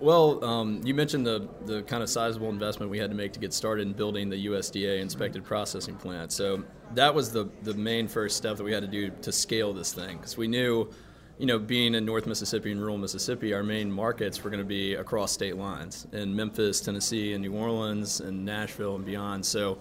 Well, 0.01 0.43
um, 0.43 0.81
you 0.83 0.95
mentioned 0.95 1.27
the, 1.27 1.47
the 1.67 1.83
kind 1.83 2.03
of 2.03 2.09
sizable 2.09 2.49
investment 2.49 2.91
we 2.91 2.99
had 2.99 3.11
to 3.11 3.17
make 3.17 3.35
to 3.35 3.41
get 3.41 3.53
started 3.53 3.87
in 3.87 3.93
building 3.93 4.31
the 4.31 4.47
USDA 4.47 4.99
inspected 4.99 5.45
processing 5.45 5.95
plant. 5.95 6.33
So 6.33 6.65
that 6.95 7.15
was 7.15 7.31
the, 7.31 7.51
the 7.65 7.75
main 7.75 8.09
first 8.09 8.39
step 8.39 8.57
that 8.57 8.65
we 8.65 8.73
had 8.73 8.81
to 8.81 8.89
do 8.89 9.11
to 9.11 9.31
scale 9.31 9.75
this 9.75 9.93
thing 9.93 10.17
because 10.17 10.39
we 10.39 10.49
knew, 10.49 10.89
you 11.37 11.45
know, 11.45 11.59
being 11.59 11.95
in 11.95 12.07
North 12.07 12.27
Mississippi 12.27 12.73
and 12.73 12.81
rural 12.81 12.97
Mississippi, 12.97 13.53
our 13.53 13.63
main 13.63 13.93
markets 13.93 14.43
were 14.43 14.49
going 14.49 14.63
to 14.63 14.67
be 14.67 14.95
across 14.95 15.33
state 15.33 15.57
lines 15.57 16.07
in 16.13 16.35
Memphis, 16.35 16.81
Tennessee, 16.81 17.35
and 17.35 17.43
New 17.43 17.53
Orleans, 17.53 18.21
and 18.21 18.43
Nashville 18.43 18.97
and 18.97 19.05
beyond. 19.05 19.45
So, 19.45 19.79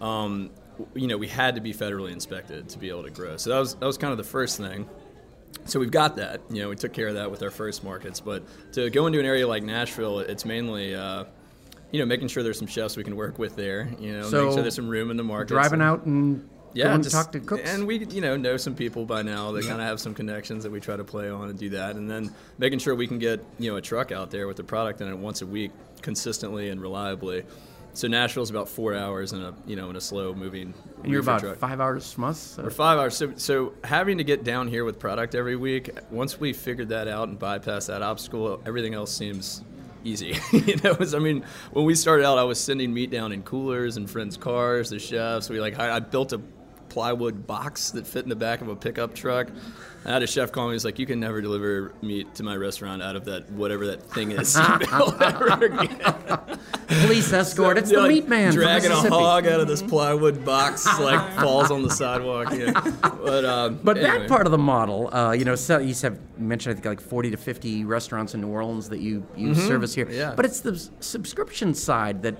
um, 0.00 0.50
you 0.94 1.06
know, 1.06 1.16
we 1.18 1.28
had 1.28 1.54
to 1.56 1.60
be 1.60 1.74
federally 1.74 2.12
inspected 2.12 2.68
to 2.70 2.78
be 2.78 2.88
able 2.88 3.02
to 3.02 3.10
grow. 3.10 3.36
So 3.36 3.50
that 3.50 3.58
was 3.58 3.74
that 3.74 3.86
was 3.86 3.98
kind 3.98 4.12
of 4.12 4.18
the 4.18 4.24
first 4.24 4.56
thing 4.56 4.88
so 5.64 5.80
we've 5.80 5.90
got 5.90 6.16
that. 6.16 6.40
You 6.50 6.62
know, 6.62 6.68
we 6.68 6.76
took 6.76 6.92
care 6.92 7.08
of 7.08 7.14
that 7.14 7.30
with 7.30 7.42
our 7.42 7.50
first 7.50 7.84
markets. 7.84 8.20
But 8.20 8.42
to 8.72 8.90
go 8.90 9.06
into 9.06 9.20
an 9.20 9.26
area 9.26 9.46
like 9.46 9.62
Nashville, 9.62 10.20
it's 10.20 10.44
mainly, 10.44 10.94
uh, 10.94 11.24
you 11.90 12.00
know, 12.00 12.06
making 12.06 12.28
sure 12.28 12.42
there's 12.42 12.58
some 12.58 12.66
chefs 12.66 12.96
we 12.96 13.04
can 13.04 13.16
work 13.16 13.38
with 13.38 13.56
there. 13.56 13.88
You 13.98 14.12
know, 14.18 14.22
So, 14.28 14.38
making 14.38 14.52
sure 14.54 14.62
there's 14.62 14.74
some 14.74 14.88
room 14.88 15.10
in 15.10 15.16
the 15.16 15.24
market. 15.24 15.48
Driving 15.48 15.82
out 15.82 16.04
and 16.06 16.48
yeah, 16.72 16.96
just- 16.98 17.10
talk 17.10 17.32
to 17.32 17.40
cooks. 17.40 17.68
And 17.68 17.86
we, 17.86 18.04
you 18.06 18.20
know, 18.20 18.36
know 18.36 18.56
some 18.56 18.74
people 18.74 19.04
by 19.04 19.22
now 19.22 19.52
that 19.52 19.62
kind 19.62 19.80
of 19.80 19.86
have 19.86 20.00
some 20.00 20.14
connections 20.14 20.62
that 20.62 20.70
we 20.70 20.80
try 20.80 20.96
to 20.96 21.04
play 21.04 21.28
on 21.28 21.48
and 21.50 21.58
do 21.58 21.70
that. 21.70 21.96
And 21.96 22.08
then 22.10 22.32
making 22.58 22.78
sure 22.78 22.94
we 22.94 23.06
can 23.06 23.18
get, 23.18 23.44
you 23.58 23.70
know, 23.70 23.76
a 23.76 23.82
truck 23.82 24.12
out 24.12 24.30
there 24.30 24.46
with 24.46 24.56
the 24.56 24.64
product 24.64 25.00
in 25.00 25.08
it 25.08 25.16
once 25.18 25.42
a 25.42 25.46
week 25.46 25.72
consistently 26.00 26.70
and 26.70 26.80
reliably. 26.80 27.44
So 27.92 28.08
Nashville's 28.08 28.50
about 28.50 28.68
four 28.68 28.94
hours 28.94 29.32
in 29.32 29.42
a, 29.42 29.54
you 29.66 29.76
know, 29.76 29.90
in 29.90 29.96
a 29.96 30.00
slow 30.00 30.32
moving. 30.34 30.72
and 31.02 31.12
you're 31.12 31.20
about 31.22 31.40
truck. 31.40 31.58
five 31.58 31.80
hours 31.80 32.12
from 32.12 32.24
us. 32.24 32.38
so- 32.38 32.64
Or 32.64 32.70
five 32.70 32.98
hours. 32.98 33.16
So, 33.16 33.32
so 33.36 33.72
having 33.84 34.18
to 34.18 34.24
get 34.24 34.44
down 34.44 34.68
here 34.68 34.84
with 34.84 34.98
product 34.98 35.34
every 35.34 35.56
week, 35.56 35.90
once 36.10 36.38
we 36.38 36.52
figured 36.52 36.88
that 36.90 37.08
out 37.08 37.28
and 37.28 37.38
bypassed 37.38 37.88
that 37.88 38.02
obstacle, 38.02 38.62
everything 38.64 38.94
else 38.94 39.10
seems 39.12 39.62
easy. 40.04 40.38
you 40.52 40.76
know, 40.84 40.96
I 41.00 41.18
mean, 41.18 41.44
when 41.72 41.84
we 41.84 41.94
started 41.94 42.24
out, 42.24 42.38
I 42.38 42.44
was 42.44 42.58
sending 42.60 42.94
meat 42.94 43.10
down 43.10 43.32
in 43.32 43.42
coolers 43.42 43.96
and 43.96 44.08
friends' 44.08 44.36
cars, 44.36 44.90
the 44.90 44.98
chefs. 44.98 45.50
We 45.50 45.60
like, 45.60 45.78
I, 45.78 45.96
I 45.96 45.98
built 46.00 46.32
a 46.32 46.40
plywood 46.90 47.46
box 47.46 47.90
that 47.92 48.06
fit 48.06 48.24
in 48.24 48.28
the 48.28 48.36
back 48.36 48.60
of 48.60 48.68
a 48.68 48.76
pickup 48.76 49.14
truck. 49.14 49.48
I 50.04 50.12
had 50.12 50.22
a 50.22 50.26
chef 50.26 50.50
call 50.50 50.68
me. 50.68 50.72
He's 50.74 50.84
like, 50.84 50.98
"You 50.98 51.04
can 51.06 51.20
never 51.20 51.40
deliver 51.42 51.92
meat 52.02 52.34
to 52.36 52.42
my 52.42 52.56
restaurant 52.56 53.02
out 53.02 53.16
of 53.16 53.26
that 53.26 53.50
whatever 53.52 53.86
that 53.88 54.02
thing 54.02 54.32
is." 54.32 54.54
Police 56.88 57.32
escort. 57.32 57.78
It's 57.78 57.90
the 57.90 58.00
Like, 58.00 58.08
meat 58.08 58.28
man. 58.28 58.52
dragging 58.52 58.90
a 58.90 58.94
hog 58.96 59.46
out 59.46 59.60
of 59.60 59.68
this 59.68 59.82
plywood 59.82 60.44
box, 60.44 60.86
like 60.98 61.32
falls 61.40 61.70
on 61.70 61.82
the 61.82 61.90
sidewalk. 61.90 62.52
Yeah. 62.52 62.72
But 63.02 63.44
um, 63.44 63.78
But 63.84 63.98
anyway. 63.98 64.20
that 64.20 64.28
part 64.28 64.46
of 64.46 64.52
the 64.52 64.58
model, 64.58 65.14
uh, 65.14 65.32
you 65.32 65.44
know, 65.44 65.54
so 65.54 65.78
you 65.78 65.94
have 66.02 66.18
mentioned 66.38 66.72
I 66.72 66.74
think 66.74 66.86
like 66.86 67.00
40 67.00 67.30
to 67.32 67.36
50 67.36 67.84
restaurants 67.84 68.34
in 68.34 68.40
New 68.40 68.48
Orleans 68.48 68.88
that 68.88 69.00
you 69.00 69.26
you 69.36 69.54
service 69.54 69.94
here. 69.94 70.06
Mm-hmm. 70.06 70.14
Yeah. 70.14 70.32
But 70.34 70.46
it's 70.46 70.60
the 70.60 70.76
subscription 71.00 71.74
side 71.74 72.22
that 72.22 72.36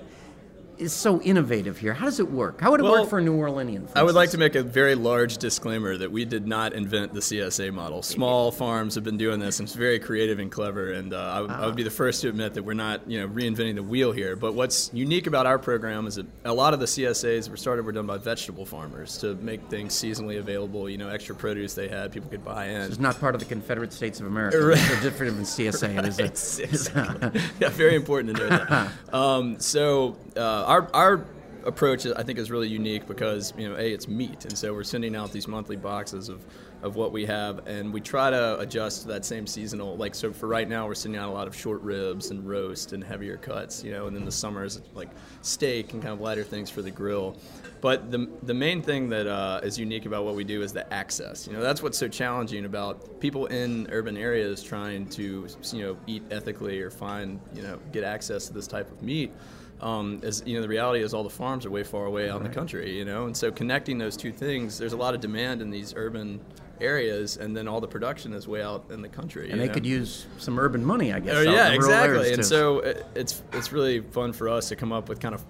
is 0.81 0.91
so 0.93 1.21
innovative 1.21 1.77
here. 1.77 1.93
How 1.93 2.05
does 2.05 2.19
it 2.19 2.29
work? 2.31 2.59
How 2.59 2.71
would 2.71 2.79
it 2.79 2.83
Well, 2.83 3.01
work 3.01 3.09
for 3.09 3.19
a 3.19 3.21
New 3.21 3.37
Orleanian? 3.37 3.87
I 3.95 4.01
would 4.03 4.15
like 4.15 4.31
to 4.31 4.37
make 4.37 4.55
a 4.55 4.63
very 4.63 4.95
large 4.95 5.37
disclaimer 5.37 5.95
that 5.97 6.11
we 6.11 6.25
did 6.25 6.47
not 6.47 6.73
invent 6.73 7.13
the 7.13 7.19
CSA 7.19 7.71
model. 7.71 8.01
Small 8.01 8.51
farms 8.51 8.95
have 8.95 9.03
been 9.03 9.17
doing 9.17 9.39
this, 9.39 9.59
and 9.59 9.67
it's 9.67 9.75
very 9.75 9.99
creative 9.99 10.39
and 10.39 10.51
clever. 10.51 10.91
And 10.91 11.13
uh, 11.13 11.17
I, 11.19 11.41
would- 11.41 11.51
I 11.51 11.65
would 11.67 11.75
be 11.75 11.83
the 11.83 11.91
first 11.91 12.21
to 12.21 12.29
admit 12.29 12.55
that 12.55 12.63
we're 12.63 12.73
not, 12.73 13.07
you 13.07 13.19
know, 13.19 13.27
reinventing 13.27 13.75
the 13.75 13.83
wheel 13.83 14.11
here. 14.11 14.35
But 14.35 14.53
what's 14.55 14.89
unique 14.93 15.27
about 15.27 15.45
our 15.45 15.59
program 15.59 16.07
is 16.07 16.15
that 16.15 16.25
a 16.45 16.53
lot 16.53 16.73
of 16.73 16.79
the 16.79 16.87
CSAs 16.87 17.49
were 17.49 17.57
started 17.57 17.85
were 17.85 17.91
done 17.91 18.07
by 18.07 18.17
vegetable 18.17 18.65
farmers 18.65 19.17
to 19.19 19.35
make 19.35 19.61
things 19.69 19.93
seasonally 19.93 20.39
available. 20.39 20.89
You 20.89 20.97
know, 20.97 21.09
extra 21.09 21.35
produce 21.35 21.75
they 21.75 21.87
had, 21.89 22.11
people 22.11 22.29
could 22.29 22.43
buy 22.43 22.65
in. 22.67 22.81
It's 22.81 22.99
not 22.99 23.19
part 23.19 23.35
of 23.35 23.39
the 23.39 23.45
Confederate 23.47 23.93
States 23.93 24.19
of 24.19 24.25
America. 24.25 24.59
Right. 24.59 24.77
It's 24.79 25.01
different 25.03 25.35
than 25.35 25.45
CSA. 25.45 25.99
It 25.99 26.05
is 26.05 26.19
a, 26.19 26.23
It's- 26.31 26.59
exactly. 26.59 27.41
yeah, 27.59 27.69
very 27.69 27.95
important 27.95 28.35
to 28.37 28.41
know 28.43 28.49
that. 28.49 28.91
Um, 29.11 29.59
so 29.59 30.15
uh, 30.37 30.63
our 30.71 30.89
our 30.93 31.25
approach, 31.65 32.07
I 32.07 32.23
think, 32.23 32.39
is 32.39 32.49
really 32.49 32.69
unique 32.69 33.05
because 33.05 33.53
you 33.57 33.69
know, 33.69 33.75
a 33.75 33.93
it's 33.93 34.07
meat, 34.07 34.45
and 34.45 34.57
so 34.57 34.73
we're 34.73 34.83
sending 34.83 35.15
out 35.15 35.31
these 35.31 35.47
monthly 35.47 35.75
boxes 35.75 36.29
of. 36.29 36.43
Of 36.83 36.95
what 36.95 37.11
we 37.11 37.27
have, 37.27 37.67
and 37.67 37.93
we 37.93 38.01
try 38.01 38.31
to 38.31 38.57
adjust 38.57 39.03
to 39.03 39.09
that 39.09 39.23
same 39.23 39.45
seasonal. 39.45 39.97
Like 39.97 40.15
so, 40.15 40.33
for 40.33 40.47
right 40.47 40.67
now, 40.67 40.87
we're 40.87 40.95
sending 40.95 41.21
out 41.21 41.29
a 41.29 41.31
lot 41.31 41.45
of 41.45 41.55
short 41.55 41.79
ribs 41.83 42.31
and 42.31 42.49
roast 42.49 42.93
and 42.93 43.03
heavier 43.03 43.37
cuts, 43.37 43.83
you 43.83 43.91
know. 43.91 44.07
And 44.07 44.15
then 44.15 44.25
the 44.25 44.31
summer 44.31 44.63
is 44.63 44.81
like 44.95 45.09
steak 45.43 45.93
and 45.93 46.01
kind 46.01 46.11
of 46.11 46.21
lighter 46.21 46.43
things 46.43 46.71
for 46.71 46.81
the 46.81 46.89
grill. 46.89 47.37
But 47.81 48.09
the 48.09 48.27
the 48.41 48.55
main 48.55 48.81
thing 48.81 49.09
that 49.09 49.27
uh, 49.27 49.59
is 49.61 49.77
unique 49.77 50.07
about 50.07 50.25
what 50.25 50.33
we 50.33 50.43
do 50.43 50.63
is 50.63 50.73
the 50.73 50.91
access. 50.91 51.45
You 51.45 51.53
know, 51.53 51.61
that's 51.61 51.83
what's 51.83 51.99
so 51.99 52.07
challenging 52.07 52.65
about 52.65 53.19
people 53.19 53.45
in 53.45 53.87
urban 53.91 54.17
areas 54.17 54.63
trying 54.63 55.07
to 55.09 55.47
you 55.71 55.83
know 55.83 55.97
eat 56.07 56.23
ethically 56.31 56.81
or 56.81 56.89
find 56.89 57.39
you 57.53 57.61
know 57.61 57.77
get 57.91 58.03
access 58.03 58.47
to 58.47 58.53
this 58.53 58.65
type 58.65 58.91
of 58.91 59.03
meat. 59.03 59.31
Um, 59.81 60.19
is 60.21 60.43
you 60.45 60.55
know 60.55 60.61
the 60.61 60.67
reality 60.67 61.03
is 61.03 61.13
all 61.13 61.23
the 61.23 61.29
farms 61.29 61.65
are 61.65 61.71
way 61.71 61.83
far 61.83 62.05
away 62.05 62.29
out 62.29 62.37
in 62.37 62.43
the 62.43 62.53
country. 62.53 62.95
You 62.97 63.05
know, 63.05 63.25
and 63.25 63.35
so 63.35 63.51
connecting 63.51 63.97
those 63.97 64.15
two 64.15 64.31
things, 64.31 64.77
there's 64.77 64.93
a 64.93 64.97
lot 64.97 65.15
of 65.15 65.21
demand 65.21 65.61
in 65.61 65.71
these 65.71 65.93
urban 65.95 66.39
areas, 66.79 67.37
and 67.37 67.55
then 67.55 67.67
all 67.67 67.81
the 67.81 67.87
production 67.87 68.33
is 68.33 68.47
way 68.47 68.61
out 68.61 68.85
in 68.89 69.01
the 69.01 69.09
country. 69.09 69.49
and 69.51 69.59
they 69.59 69.67
know? 69.67 69.73
could 69.73 69.85
use 69.85 70.25
some 70.37 70.59
urban 70.59 70.83
money, 70.83 71.13
I 71.13 71.19
guess. 71.19 71.35
Oh, 71.35 71.41
yeah, 71.41 71.71
the 71.71 71.79
rural 71.79 71.93
areas, 71.93 72.27
exactly. 72.27 72.33
And 72.33 72.45
so 72.45 72.79
it, 72.79 73.05
it's 73.15 73.41
it's 73.53 73.71
really 73.71 74.01
fun 74.01 74.33
for 74.33 74.49
us 74.49 74.69
to 74.69 74.75
come 74.75 74.91
up 74.91 75.09
with 75.09 75.19
kind 75.19 75.35
of 75.35 75.43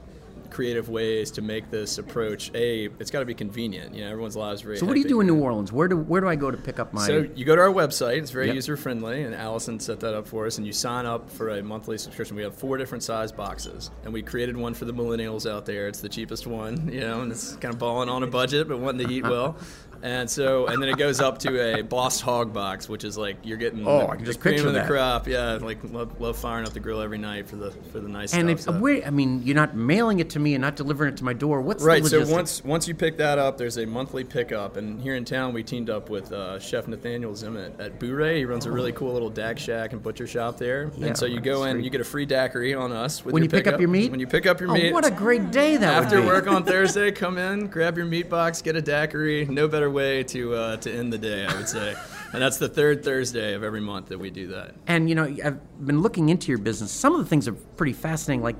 creative 0.51 0.89
ways 0.89 1.31
to 1.31 1.41
make 1.41 1.70
this 1.72 1.98
approach. 1.98 2.51
A, 2.53 2.86
it's 3.00 3.10
got 3.10 3.20
to 3.20 3.25
be 3.25 3.34
convenient. 3.34 3.96
You 3.96 4.03
know, 4.03 4.12
everyone's 4.12 4.36
lives 4.36 4.62
are 4.62 4.65
very. 4.65 4.77
So 4.77 4.86
what 4.86 4.93
do 4.93 5.00
you 5.00 5.08
do 5.08 5.22
in 5.22 5.27
New 5.27 5.39
Orleans? 5.39 5.72
Where 5.72 5.88
do 5.88 5.98
where 5.98 6.22
do 6.22 6.27
I 6.27 6.36
go 6.36 6.51
to 6.51 6.58
pick 6.58 6.79
up 6.79 6.93
my? 6.93 7.05
So 7.08 7.27
you 7.36 7.46
go 7.46 7.55
to 7.55 7.62
our 7.62 7.70
website. 7.74 8.17
It's 8.17 8.31
very 8.31 8.48
Yep. 8.48 8.55
user 8.55 8.77
friendly, 8.77 9.24
and 9.24 9.34
Allison 9.34 9.79
set 9.79 10.00
that 10.01 10.13
up 10.13 10.27
for 10.27 10.46
us. 10.46 10.58
And 10.58 10.67
you 10.67 10.74
sign 10.74 11.05
up 11.05 11.29
for 11.29 11.50
a 11.50 11.63
monthly 11.63 11.98
subscription. 11.98 12.36
We 12.36 12.43
have 12.43 12.55
four 12.55 12.77
different 12.77 13.03
size 13.03 13.31
boxes, 13.31 13.89
and 14.03 14.13
we 14.13 14.22
created 14.22 14.58
one 14.58 14.74
for 14.74 14.86
the 14.86 14.93
millennials 14.93 15.50
out 15.50 15.65
there. 15.65 15.88
It's 15.88 16.01
the 16.01 16.10
cheapest 16.10 16.46
one, 16.48 16.91
you 16.91 17.00
know, 17.00 17.22
and 17.22 17.31
it's 17.31 17.55
kind 17.58 17.74
of 17.74 17.79
balling 17.79 18.10
on 18.10 18.24
a 18.24 18.27
budget, 18.27 18.67
but 18.67 18.79
wanting 18.79 19.08
to 19.08 19.13
eat 19.13 19.24
well. 19.24 19.58
And 20.03 20.29
so, 20.29 20.67
and 20.67 20.81
then 20.81 20.89
it 20.89 20.98
goes 20.98 21.20
up 21.20 21.38
to 21.39 21.79
a 21.79 21.81
Boss 21.84 22.20
Hog 22.22 22.53
box, 22.53 22.89
which 22.89 23.03
is 23.03 23.17
like 23.17 23.38
you're 23.43 23.58
getting 23.58 23.88
Oh, 23.88 24.00
the, 24.00 24.08
I 24.10 24.15
can 24.15 24.25
just 24.25 24.39
cream 24.39 24.55
picture 24.55 24.67
of 24.67 24.74
the 24.74 24.79
that. 24.79 24.88
crop. 24.88 25.27
Yeah, 25.27 25.53
like 25.62 25.77
love, 25.91 26.20
love 26.20 26.38
firing 26.38 26.65
up 26.65 26.74
the 26.74 26.79
grill 26.79 27.01
every 27.01 27.17
night 27.17 27.48
for 27.48 27.55
the 27.55 27.72
for 27.91 28.00
the 28.00 28.10
nice 28.10 28.34
and 28.34 28.60
stuff. 28.60 28.79
where 28.79 29.05
I 29.05 29.10
mean, 29.12 29.41
you're 29.43 29.55
not 29.55 29.75
mailing 29.75 30.20
it 30.20 30.31
to 30.31 30.39
me 30.39 30.55
and 30.55 30.62
not 30.62 30.75
delivering 30.75 31.13
it 31.13 31.17
to 31.17 31.24
my 31.24 31.34
door. 31.34 31.62
What's 31.62 31.84
Right. 31.84 32.05
So 32.05 32.25
once 32.27 32.63
once 32.63 32.88
you 32.88 32.96
pick 32.96 33.17
that 33.17 33.38
up, 33.38 33.58
there's 33.58 33.77
a 33.77 33.86
monthly 33.86 34.24
pickup, 34.24 34.77
and 34.77 35.00
here 35.01 35.15
in 35.15 35.25
town 35.25 35.53
we 35.53 35.63
teamed 35.63 35.89
up 35.89 36.10
with 36.10 36.31
uh, 36.31 36.60
Chef 36.60 36.88
Nathaniel 36.88 37.34
Zimet 37.34 37.79
at 37.79 38.00
Bourrée. 38.00 38.38
He 38.38 38.46
runs 38.46 38.65
a 38.65 38.72
really 38.72 38.91
cool 38.93 39.13
little 39.13 39.29
dak 39.29 39.60
shack 39.60 39.93
and 39.93 40.01
butcher 40.01 40.25
shop 40.25 40.58
there. 40.58 40.91
Yeah, 40.98 41.08
and 41.08 41.17
so 41.17 41.25
you 41.25 41.39
go 41.39 41.65
in, 41.65 41.84
you 41.84 41.89
get 41.89 42.01
a 42.01 42.05
free 42.05 42.25
daiquiri 42.25 42.74
on 42.74 42.91
us 42.91 43.24
with 43.24 43.34
when 43.34 43.43
you 43.43 43.50
pick 43.50 43.67
up 43.67 43.74
pickup. 43.74 43.79
your 43.81 43.89
meat. 43.89 44.10
When 44.10 44.20
you 44.20 44.27
pick 44.27 44.46
up 44.48 44.60
your 44.60 44.72
oh, 44.72 44.74
meat. 44.74 44.93
what 44.93 45.05
a 45.05 45.12
great 45.12 45.51
day 45.51 45.77
that 45.77 46.03
after 46.05 46.17
would 46.17 46.24
be. 46.24 46.27
work 46.27 46.48
on 46.48 46.63
Thursday, 46.72 47.12
come 47.12 47.38
in, 47.38 47.67
grab 47.67 47.98
your 47.98 48.05
meat 48.08 48.29
box, 48.29 48.62
get 48.63 48.75
a 48.75 48.81
daiquiri. 48.81 49.46
No 49.46 49.67
better 49.67 49.90
way 49.91 50.24
to 50.24 50.53
uh, 50.55 50.77
to 50.77 50.91
end 50.91 51.12
the 51.13 51.17
day, 51.17 51.45
I 51.45 51.55
would 51.55 51.69
say. 51.69 51.95
And 52.33 52.41
that's 52.41 52.57
the 52.57 52.69
third 52.69 53.03
Thursday 53.03 53.53
of 53.53 53.63
every 53.63 53.81
month 53.81 54.07
that 54.07 54.17
we 54.17 54.29
do 54.29 54.48
that. 54.48 54.74
And 54.88 55.10
you 55.10 55.15
know, 55.15 55.25
I've 55.43 55.86
been 55.86 56.01
looking 56.01 56.29
into 56.29 56.48
your 56.50 56.60
business. 56.60 56.91
Some 56.91 57.13
of 57.13 57.19
the 57.19 57.25
things 57.25 57.48
are 57.48 57.53
pretty 57.53 57.93
fascinating. 57.93 58.41
Like, 58.41 58.55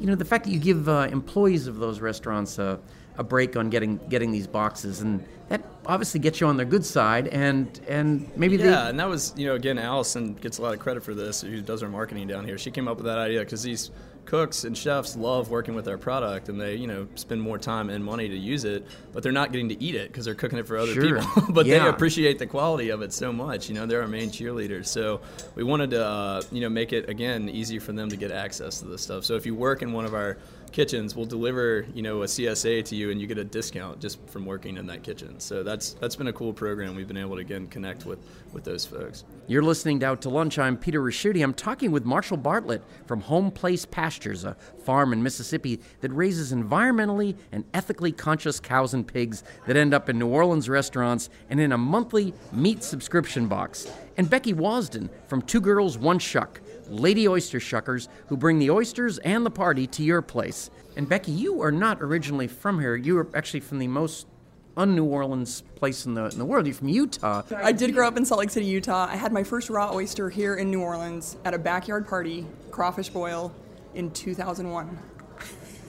you 0.00 0.06
know, 0.06 0.16
the 0.16 0.24
fact 0.24 0.44
that 0.44 0.50
you 0.50 0.58
give 0.58 0.88
uh, 0.88 1.08
employees 1.10 1.66
of 1.68 1.76
those 1.78 2.00
restaurants 2.00 2.58
a, 2.58 2.80
a 3.16 3.22
break 3.24 3.56
on 3.56 3.70
getting 3.70 3.98
getting 4.08 4.32
these 4.32 4.48
boxes, 4.48 5.00
and 5.02 5.24
that 5.48 5.62
obviously 5.86 6.18
gets 6.18 6.40
you 6.40 6.48
on 6.48 6.56
their 6.56 6.66
good 6.66 6.84
side. 6.84 7.28
And 7.28 7.80
and 7.86 8.36
maybe 8.36 8.56
Yeah, 8.56 8.64
they. 8.84 8.90
and 8.90 8.98
that 8.98 9.08
was, 9.08 9.32
you 9.36 9.46
know, 9.46 9.54
again, 9.54 9.78
Allison 9.78 10.34
gets 10.34 10.58
a 10.58 10.62
lot 10.62 10.74
of 10.74 10.80
credit 10.80 11.04
for 11.04 11.14
this, 11.14 11.42
who 11.42 11.60
does 11.60 11.82
our 11.84 11.88
marketing 11.88 12.26
down 12.26 12.44
here. 12.44 12.58
She 12.58 12.70
came 12.72 12.88
up 12.88 12.96
with 12.96 13.06
that 13.06 13.18
idea 13.18 13.40
because 13.40 13.62
these 13.62 13.90
cooks 14.24 14.64
and 14.64 14.76
chefs 14.76 15.16
love 15.16 15.50
working 15.50 15.74
with 15.74 15.88
our 15.88 15.98
product 15.98 16.48
and 16.48 16.60
they, 16.60 16.76
you 16.76 16.86
know, 16.86 17.06
spend 17.16 17.40
more 17.42 17.58
time 17.58 17.90
and 17.90 18.04
money 18.04 18.28
to 18.28 18.36
use 18.36 18.64
it, 18.64 18.86
but 19.12 19.22
they're 19.22 19.32
not 19.32 19.52
getting 19.52 19.68
to 19.68 19.82
eat 19.82 19.94
it 19.94 20.08
because 20.08 20.24
they're 20.24 20.34
cooking 20.34 20.58
it 20.58 20.66
for 20.66 20.76
other 20.76 20.92
Sure. 20.94 21.20
people. 21.20 21.42
but 21.52 21.66
they 21.66 21.78
appreciate 21.78 22.38
the 22.38 22.46
quality 22.46 22.90
of 22.90 23.02
it 23.02 23.12
so 23.12 23.32
much. 23.32 23.68
You 23.68 23.74
know, 23.74 23.86
they're 23.86 24.02
our 24.02 24.08
main 24.08 24.30
cheerleaders. 24.30 24.86
So 24.86 25.20
we 25.54 25.64
wanted 25.64 25.90
to, 25.90 26.04
uh, 26.04 26.42
you 26.50 26.60
know, 26.60 26.68
make 26.68 26.92
it, 26.92 27.08
again, 27.08 27.48
easy 27.48 27.78
for 27.78 27.92
them 27.92 28.08
to 28.10 28.16
get 28.16 28.30
access 28.30 28.78
to 28.80 28.86
this 28.86 29.02
stuff. 29.02 29.24
So 29.24 29.34
if 29.34 29.44
you 29.46 29.54
work 29.54 29.82
in 29.82 29.92
one 29.92 30.04
of 30.04 30.14
our 30.14 30.38
kitchens, 30.72 31.14
we'll 31.14 31.26
deliver, 31.26 31.86
you 31.94 32.02
know, 32.02 32.22
a 32.22 32.26
CSA 32.26 32.84
to 32.86 32.96
you 32.96 33.10
and 33.10 33.20
you 33.20 33.26
get 33.26 33.38
a 33.38 33.44
discount 33.44 34.00
just 34.00 34.18
from 34.28 34.46
working 34.46 34.76
in 34.76 34.86
that 34.86 35.02
kitchen. 35.02 35.38
So 35.38 35.62
that's 35.62 35.94
that's 35.94 36.16
been 36.16 36.28
a 36.28 36.32
cool 36.32 36.52
program. 36.52 36.94
We've 36.94 37.06
been 37.06 37.16
able 37.16 37.36
to, 37.36 37.40
again, 37.40 37.66
connect 37.66 38.06
with, 38.06 38.18
with 38.52 38.64
those 38.64 38.84
folks. 38.84 39.24
You're 39.46 39.62
listening 39.62 40.00
to 40.00 40.06
Out 40.06 40.22
to 40.22 40.30
Lunch. 40.30 40.58
I'm 40.58 40.76
Peter 40.76 41.00
Ricchiuti. 41.00 41.42
I'm 41.42 41.54
talking 41.54 41.90
with 41.90 42.04
Marshall 42.04 42.36
Bartlett 42.36 42.82
from 43.06 43.20
Home 43.22 43.50
Place 43.50 43.84
Pastures, 43.84 44.44
a 44.44 44.56
farm 44.84 45.12
in 45.12 45.22
Mississippi 45.22 45.80
that 46.00 46.10
raises 46.12 46.52
environmentally 46.52 47.36
and 47.52 47.64
ethically 47.74 48.12
conscious 48.12 48.58
cows 48.58 48.94
and 48.94 49.06
pigs 49.06 49.44
that 49.66 49.76
end 49.76 49.94
up 49.94 50.08
in 50.08 50.18
New 50.18 50.28
Orleans 50.28 50.68
restaurants 50.68 51.28
and 51.50 51.60
in 51.60 51.72
a 51.72 51.78
monthly 51.78 52.34
meat 52.52 52.82
subscription 52.82 53.46
box. 53.46 53.90
And 54.16 54.28
Becky 54.28 54.52
Wasden 54.52 55.08
from 55.26 55.42
Two 55.42 55.60
Girls, 55.60 55.96
One 55.96 56.18
Shuck, 56.18 56.60
Lady 56.88 57.26
Oyster 57.26 57.58
Shuckers, 57.58 58.08
who 58.26 58.36
bring 58.36 58.58
the 58.58 58.70
oysters 58.70 59.18
and 59.18 59.46
the 59.46 59.50
party 59.50 59.86
to 59.88 60.02
your 60.02 60.22
place. 60.22 60.70
And 60.96 61.08
Becky, 61.08 61.32
you 61.32 61.62
are 61.62 61.72
not 61.72 62.02
originally 62.02 62.48
from 62.48 62.78
here. 62.80 62.94
You 62.96 63.18
are 63.18 63.28
actually 63.34 63.60
from 63.60 63.78
the 63.78 63.88
most 63.88 64.26
un-New 64.76 65.04
Orleans 65.04 65.62
place 65.76 66.06
in 66.06 66.14
the, 66.14 66.26
in 66.26 66.38
the 66.38 66.44
world. 66.44 66.66
You're 66.66 66.74
from 66.74 66.88
Utah. 66.88 67.42
I 67.54 67.72
did 67.72 67.94
grow 67.94 68.06
up 68.06 68.16
in 68.16 68.24
Salt 68.24 68.40
Lake 68.40 68.50
City, 68.50 68.66
Utah. 68.66 69.06
I 69.10 69.16
had 69.16 69.32
my 69.32 69.42
first 69.42 69.70
raw 69.70 69.92
oyster 69.92 70.30
here 70.30 70.56
in 70.56 70.70
New 70.70 70.80
Orleans 70.80 71.36
at 71.44 71.54
a 71.54 71.58
backyard 71.58 72.06
party, 72.06 72.46
crawfish 72.70 73.08
boil, 73.10 73.54
in 73.94 74.10
2001. 74.10 74.98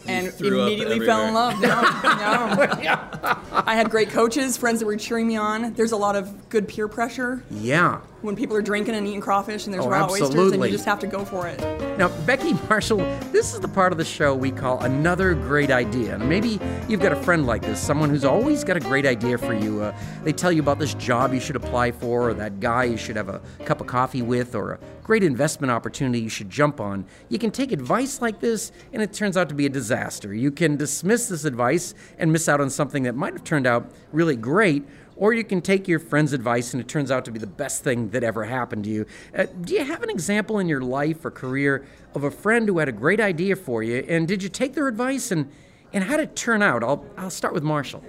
And 0.06 0.34
immediately 0.42 1.00
fell 1.06 1.28
in 1.28 1.34
love. 1.34 1.62
No, 1.62 1.70
no. 1.70 1.78
I 3.66 3.76
had 3.76 3.90
great 3.90 4.10
coaches, 4.10 4.58
friends 4.58 4.82
that 4.82 4.86
were 4.86 4.98
cheering 4.98 5.28
me 5.28 5.38
on. 5.38 5.74
There's 5.74 5.94
a 5.94 5.98
lot 5.98 6.18
of 6.18 6.50
good 6.50 6.68
peer 6.68 6.90
pressure 6.90 7.44
Yeah. 7.50 8.02
When 8.24 8.36
people 8.36 8.56
are 8.56 8.62
drinking 8.62 8.96
and 8.96 9.06
eating 9.06 9.22
crawfish 9.22 9.66
and 9.66 9.74
there's 9.74 9.86
Oh, 9.86 9.90
raw 9.90 10.10
oysters, 10.10 10.54
and 10.54 10.64
you 10.64 10.70
just 10.70 10.86
have 10.86 11.00
to 11.00 11.08
go 11.08 11.26
for 11.26 11.46
it. 11.48 11.60
Now, 11.98 12.08
Becky 12.26 12.54
Marshall, 12.70 13.00
this 13.32 13.54
is 13.54 13.60
the 13.60 13.68
part 13.68 13.92
of 13.92 13.98
the 13.98 14.06
show 14.06 14.34
we 14.34 14.50
call 14.50 14.80
another 14.80 15.34
great 15.34 15.70
idea. 15.70 16.16
And 16.16 16.30
maybe 16.30 16.60
you've 16.88 17.02
got 17.02 17.12
a 17.12 17.18
friend 17.18 17.46
like 17.46 17.62
this, 17.62 17.80
someone 17.80 18.10
who's 18.10 18.24
always 18.24 18.64
got 18.64 18.78
a 18.78 18.80
great 18.80 19.06
idea 19.06 19.38
for 19.38 19.54
you. 19.54 19.82
Uh, 19.84 19.96
they 20.24 20.32
tell 20.32 20.52
you 20.52 20.62
about 20.62 20.80
this 20.80 20.94
job 20.94 21.34
you 21.34 21.40
should 21.42 21.58
apply 21.58 21.92
for, 21.92 22.30
or 22.30 22.34
that 22.34 22.60
guy 22.62 22.86
you 22.86 22.98
should 22.98 23.18
have 23.18 23.30
a 23.30 23.42
cup 23.66 23.82
of 23.82 23.88
coffee 23.88 24.22
with, 24.22 24.56
or 24.56 24.74
a 24.74 24.80
great 25.04 25.24
investment 25.24 25.70
opportunity 25.70 26.20
you 26.20 26.30
should 26.30 26.50
jump 26.50 26.80
on. 26.80 27.06
You 27.28 27.38
can 27.38 27.52
take 27.52 27.74
advice 27.74 28.22
like 28.22 28.40
this, 28.40 28.72
and 28.94 29.02
it 29.02 29.12
turns 29.12 29.36
out 29.36 29.50
to 29.50 29.56
be 29.56 29.66
a 29.66 29.70
disaster. 29.70 30.34
You 30.34 30.50
can 30.50 30.78
dismiss 30.78 31.28
this 31.28 31.44
advice 31.44 31.94
and 32.18 32.32
miss 32.32 32.48
out 32.48 32.62
on 32.62 32.70
something 32.70 33.04
that 33.04 33.16
might 33.16 33.34
have 33.34 33.44
turned 33.44 33.68
out 33.68 33.92
really 34.14 34.38
great. 34.38 34.84
Or 35.16 35.34
you 35.34 35.44
can 35.44 35.62
take 35.62 35.88
your 35.88 36.00
friend's 36.00 36.34
advice 36.34 36.74
and 36.74 36.82
it 36.82 36.88
turns 36.88 37.12
out 37.12 37.26
to 37.26 37.32
be 37.32 37.40
the 37.40 37.48
best 37.48 37.84
thing 37.84 38.10
that 38.10 38.24
ever 38.24 38.46
happened 38.46 38.86
to 38.86 38.90
you. 38.90 39.06
Uh, 39.36 39.46
do 39.62 39.76
you 39.76 39.84
have 39.84 40.02
an 40.04 40.10
example 40.10 40.60
in 40.60 40.68
your 40.68 40.82
life 40.82 41.24
or 41.24 41.32
career 41.32 41.86
of 42.16 42.24
a 42.24 42.32
friend 42.32 42.68
who 42.68 42.80
had 42.80 42.90
a 42.90 42.94
great 42.94 43.20
idea 43.20 43.56
for 43.56 43.84
you? 43.84 44.06
And 44.08 44.28
did 44.28 44.42
you 44.42 44.50
take 44.50 44.74
their 44.74 44.88
advice 44.88 45.32
and, 45.32 45.52
and 45.92 46.04
how 46.04 46.18
did 46.18 46.30
it 46.30 46.36
turn 46.36 46.62
out? 46.62 46.84
I'll, 46.84 47.06
I'll 47.18 47.30
start 47.30 47.54
with 47.54 47.64
Marshall. 47.64 48.04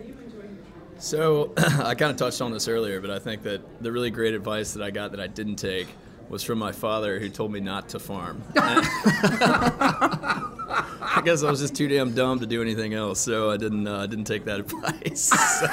So 0.99 1.53
I 1.57 1.95
kind 1.95 2.11
of 2.11 2.17
touched 2.17 2.41
on 2.41 2.53
this 2.53 2.69
earlier, 2.69 3.01
but 3.01 3.11
I 3.11 3.19
think 3.19 3.43
that 3.43 3.83
the 3.83 3.93
really 3.93 4.11
great 4.11 4.35
advice 4.35 4.73
that 4.73 4.83
I 4.83 4.91
got 4.91 5.11
that 5.11 5.21
I 5.21 5.27
didn't 5.27 5.57
take 5.57 5.89
was 6.31 6.43
from 6.43 6.59
my 6.59 6.73
father, 6.73 7.19
who 7.19 7.29
told 7.29 7.53
me 7.53 7.61
not 7.61 7.91
to 7.91 7.99
farm. 7.99 8.43
guess 11.25 11.43
I 11.43 11.51
was 11.51 11.61
just 11.61 11.75
too 11.75 11.89
damn 11.89 12.13
dumb 12.15 12.39
to 12.41 12.47
do 12.47 12.63
anything 12.63 12.95
else, 12.95 13.21
so 13.21 13.51
I 13.51 13.57
didn't. 13.57 13.87
Uh, 13.87 14.07
didn't 14.07 14.27
take 14.27 14.45
that 14.45 14.61
advice. 14.65 15.23
So, 15.61 15.67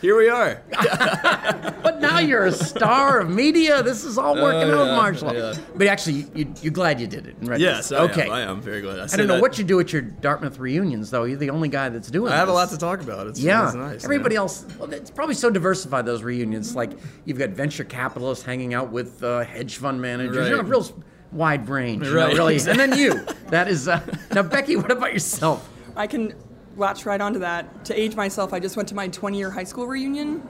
here 0.00 0.16
we 0.16 0.28
are. 0.28 0.62
But 1.84 2.00
now 2.00 2.18
you're 2.18 2.46
a 2.46 2.52
star 2.52 3.20
of 3.20 3.28
media. 3.28 3.82
This 3.82 4.04
is 4.04 4.16
all 4.16 4.34
working 4.34 4.70
Oh, 4.72 4.84
out, 4.84 4.96
Marshall. 4.96 5.34
yeah. 5.34 5.54
But 5.74 5.86
actually, 5.86 6.26
you, 6.34 6.52
you're 6.62 6.72
glad 6.72 6.98
you 6.98 7.06
did 7.06 7.26
it. 7.26 7.36
in 7.40 7.46
Yes, 7.60 7.92
I 7.92 8.00
retrospect. 8.02 8.02
am. 8.02 8.10
okay. 8.10 8.30
I 8.30 8.40
am 8.50 8.60
very 8.62 8.80
glad. 8.80 9.00
I, 9.00 9.04
I 9.04 9.06
don't 9.06 9.26
know 9.26 9.34
that- 9.34 9.42
what 9.42 9.58
you 9.58 9.64
do 9.64 9.78
at 9.80 9.92
your 9.92 10.00
Dartmouth 10.02 10.58
reunions, 10.58 11.10
though. 11.10 11.24
You're 11.24 11.36
the 11.38 11.50
only 11.50 11.68
guy 11.68 11.90
that's 11.90 12.10
doing. 12.10 12.32
It. 12.32 12.34
I 12.34 12.38
have 12.38 12.48
a 12.48 12.52
lot 12.52 12.70
to 12.70 12.78
talk 12.78 13.02
about. 13.02 13.26
It's, 13.26 13.38
Yeah, 13.40 13.66
it's 13.66 13.74
nice. 13.74 14.04
everybody 14.04 14.34
yeah. 14.34 14.40
else. 14.40 14.64
Well, 14.78 14.90
it's 14.92 15.10
probably 15.10 15.34
so 15.34 15.50
diversified 15.50 16.06
those 16.06 16.22
reunions. 16.22 16.74
Like 16.74 16.92
you've 17.26 17.38
got 17.38 17.50
venture 17.50 17.84
capitalists 17.84 18.44
hanging 18.44 18.72
out 18.72 18.90
with 18.90 19.22
uh, 19.22 19.40
hedge 19.44 19.76
fund 19.76 20.00
managers. 20.00 20.48
You 20.48 20.56
know, 20.56 20.62
Right. 20.62 20.68
real 20.70 20.86
wide 21.34 21.68
range. 21.68 22.06
you 22.06 22.14
know, 22.14 22.26
Right, 22.26 22.34
really. 22.34 22.56
And 22.56 22.78
then 22.78 22.96
you. 22.96 23.26
That 23.48 23.68
is 23.68 23.86
uh, 23.86 24.00
now, 24.32 24.42
Becky. 24.42 24.74
What 24.74 24.90
about 24.90 25.12
yourself? 25.12 25.68
I 25.94 26.08
can 26.08 26.34
latch 26.76 27.06
right 27.06 27.20
onto 27.20 27.38
that. 27.40 27.84
To 27.84 28.00
age 28.00 28.16
myself, 28.16 28.52
I 28.52 28.58
just 28.58 28.76
went 28.76 28.88
to 28.88 28.96
my 28.96 29.06
20 29.06 29.36
year 29.38 29.50
high 29.50 29.64
school 29.64 29.86
reunion. 29.86 30.42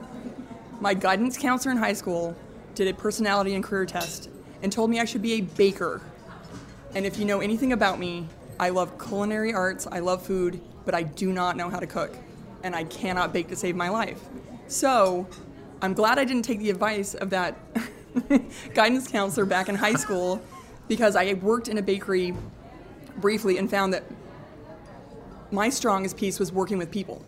My 0.81 0.95
guidance 0.95 1.37
counselor 1.37 1.73
in 1.73 1.77
high 1.77 1.93
school 1.93 2.35
did 2.75 2.89
a 2.89 2.95
personality 2.95 3.55
and 3.57 3.65
career 3.65 3.85
test 3.85 4.31
and 4.63 4.73
told 4.73 4.91
me 4.91 5.01
I 5.01 5.05
should 5.05 5.23
be 5.23 5.35
a 5.35 5.41
baker. 5.43 6.01
And 6.95 7.05
if 7.05 7.19
you 7.19 7.25
know 7.25 7.41
anything 7.41 7.73
about 7.73 7.99
me, 7.99 8.27
I 8.59 8.71
love 8.71 8.99
culinary 8.99 9.53
arts, 9.53 9.87
I 9.91 9.99
love 9.99 10.25
food, 10.25 10.61
but 10.87 10.95
I 10.95 11.03
do 11.03 11.33
not 11.33 11.57
know 11.57 11.69
how 11.69 11.81
to 11.81 11.87
cook. 11.87 12.17
And 12.63 12.75
I 12.75 12.85
cannot 12.85 13.33
bake 13.33 13.49
to 13.49 13.57
save 13.57 13.77
my 13.77 13.91
life. 13.91 14.23
So 14.69 15.27
I'm 15.83 15.93
glad 15.93 16.19
I 16.19 16.25
didn't 16.25 16.45
take 16.45 16.61
the 16.61 16.71
advice 16.71 17.15
of 17.15 17.31
that 17.31 17.59
guidance 18.75 19.09
counselor 19.09 19.45
back 19.45 19.69
in 19.69 19.75
high 19.75 19.95
school 19.95 20.41
because 20.89 21.17
I 21.17 21.33
worked 21.35 21.69
in 21.69 21.79
a 21.79 21.83
bakery 21.83 22.35
briefly 23.17 23.59
and 23.59 23.71
found 23.71 23.93
that 23.95 24.05
my 25.51 25.69
strongest 25.69 26.17
piece 26.17 26.39
was 26.39 26.53
working 26.53 26.79
with 26.79 26.91
people. 26.91 27.25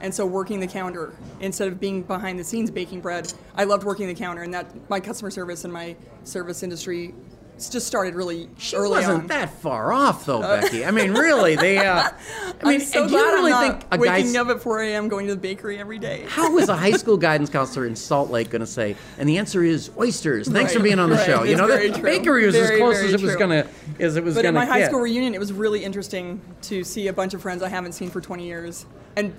And 0.00 0.14
so 0.14 0.26
working 0.26 0.60
the 0.60 0.66
counter 0.66 1.14
instead 1.40 1.68
of 1.68 1.80
being 1.80 2.02
behind 2.02 2.38
the 2.38 2.44
scenes 2.44 2.70
baking 2.70 3.00
bread, 3.00 3.32
I 3.56 3.64
loved 3.64 3.84
working 3.84 4.06
the 4.06 4.14
counter 4.14 4.42
and 4.42 4.52
that 4.52 4.66
my 4.90 5.00
customer 5.00 5.30
service 5.30 5.64
and 5.64 5.72
my 5.72 5.96
service 6.24 6.62
industry 6.62 7.14
just 7.58 7.86
started 7.86 8.14
really 8.14 8.48
She 8.58 8.76
early 8.76 8.90
wasn't 8.90 9.22
on. 9.22 9.26
that 9.28 9.50
far 9.60 9.92
off, 9.92 10.26
though, 10.26 10.40
Becky. 10.40 10.84
I 10.84 10.90
mean, 10.90 11.12
really, 11.12 11.56
they. 11.56 11.78
Uh, 11.78 12.08
I 12.62 12.68
mean, 12.68 12.80
I'm 12.80 12.86
so 12.86 13.06
do 13.06 13.12
you 13.12 13.18
glad 13.18 13.32
really 13.34 13.52
I'm 13.52 13.78
think 13.78 13.90
not 13.90 14.00
a 14.00 14.04
guy's 14.04 14.24
waking 14.24 14.36
up 14.36 14.48
at 14.48 14.60
4 14.62 14.82
a.m. 14.82 15.08
going 15.08 15.26
to 15.26 15.34
the 15.34 15.40
bakery 15.40 15.78
every 15.78 15.98
day. 15.98 16.24
How 16.28 16.56
is 16.58 16.68
a 16.68 16.76
high 16.76 16.92
school 16.92 17.16
guidance 17.16 17.50
counselor 17.50 17.86
in 17.86 17.96
Salt 17.96 18.30
Lake 18.30 18.50
going 18.50 18.60
to 18.60 18.66
say? 18.66 18.96
And 19.18 19.28
the 19.28 19.38
answer 19.38 19.62
is 19.62 19.90
oysters. 19.98 20.48
Thanks 20.48 20.72
for 20.72 20.80
being 20.80 20.98
on 20.98 21.10
the 21.10 21.16
right. 21.16 21.26
show. 21.26 21.42
You 21.44 21.56
know, 21.56 21.66
the 21.66 21.98
bakery 22.00 22.46
was 22.46 22.54
as 22.56 22.70
close 22.78 22.98
as 22.98 23.12
it 23.14 23.20
was 23.20 23.30
true. 23.32 23.38
going 23.38 23.64
to 23.64 23.68
as 24.04 24.16
it 24.16 24.24
was 24.24 24.34
But 24.34 24.42
going 24.42 24.56
at 24.56 24.58
my 24.58 24.66
high 24.66 24.80
get. 24.80 24.88
school 24.90 25.00
reunion, 25.00 25.34
it 25.34 25.40
was 25.40 25.52
really 25.52 25.84
interesting 25.84 26.40
to 26.62 26.82
see 26.84 27.08
a 27.08 27.12
bunch 27.12 27.34
of 27.34 27.42
friends 27.42 27.62
I 27.62 27.68
haven't 27.68 27.92
seen 27.92 28.10
for 28.10 28.20
20 28.20 28.46
years 28.46 28.86
and 29.16 29.34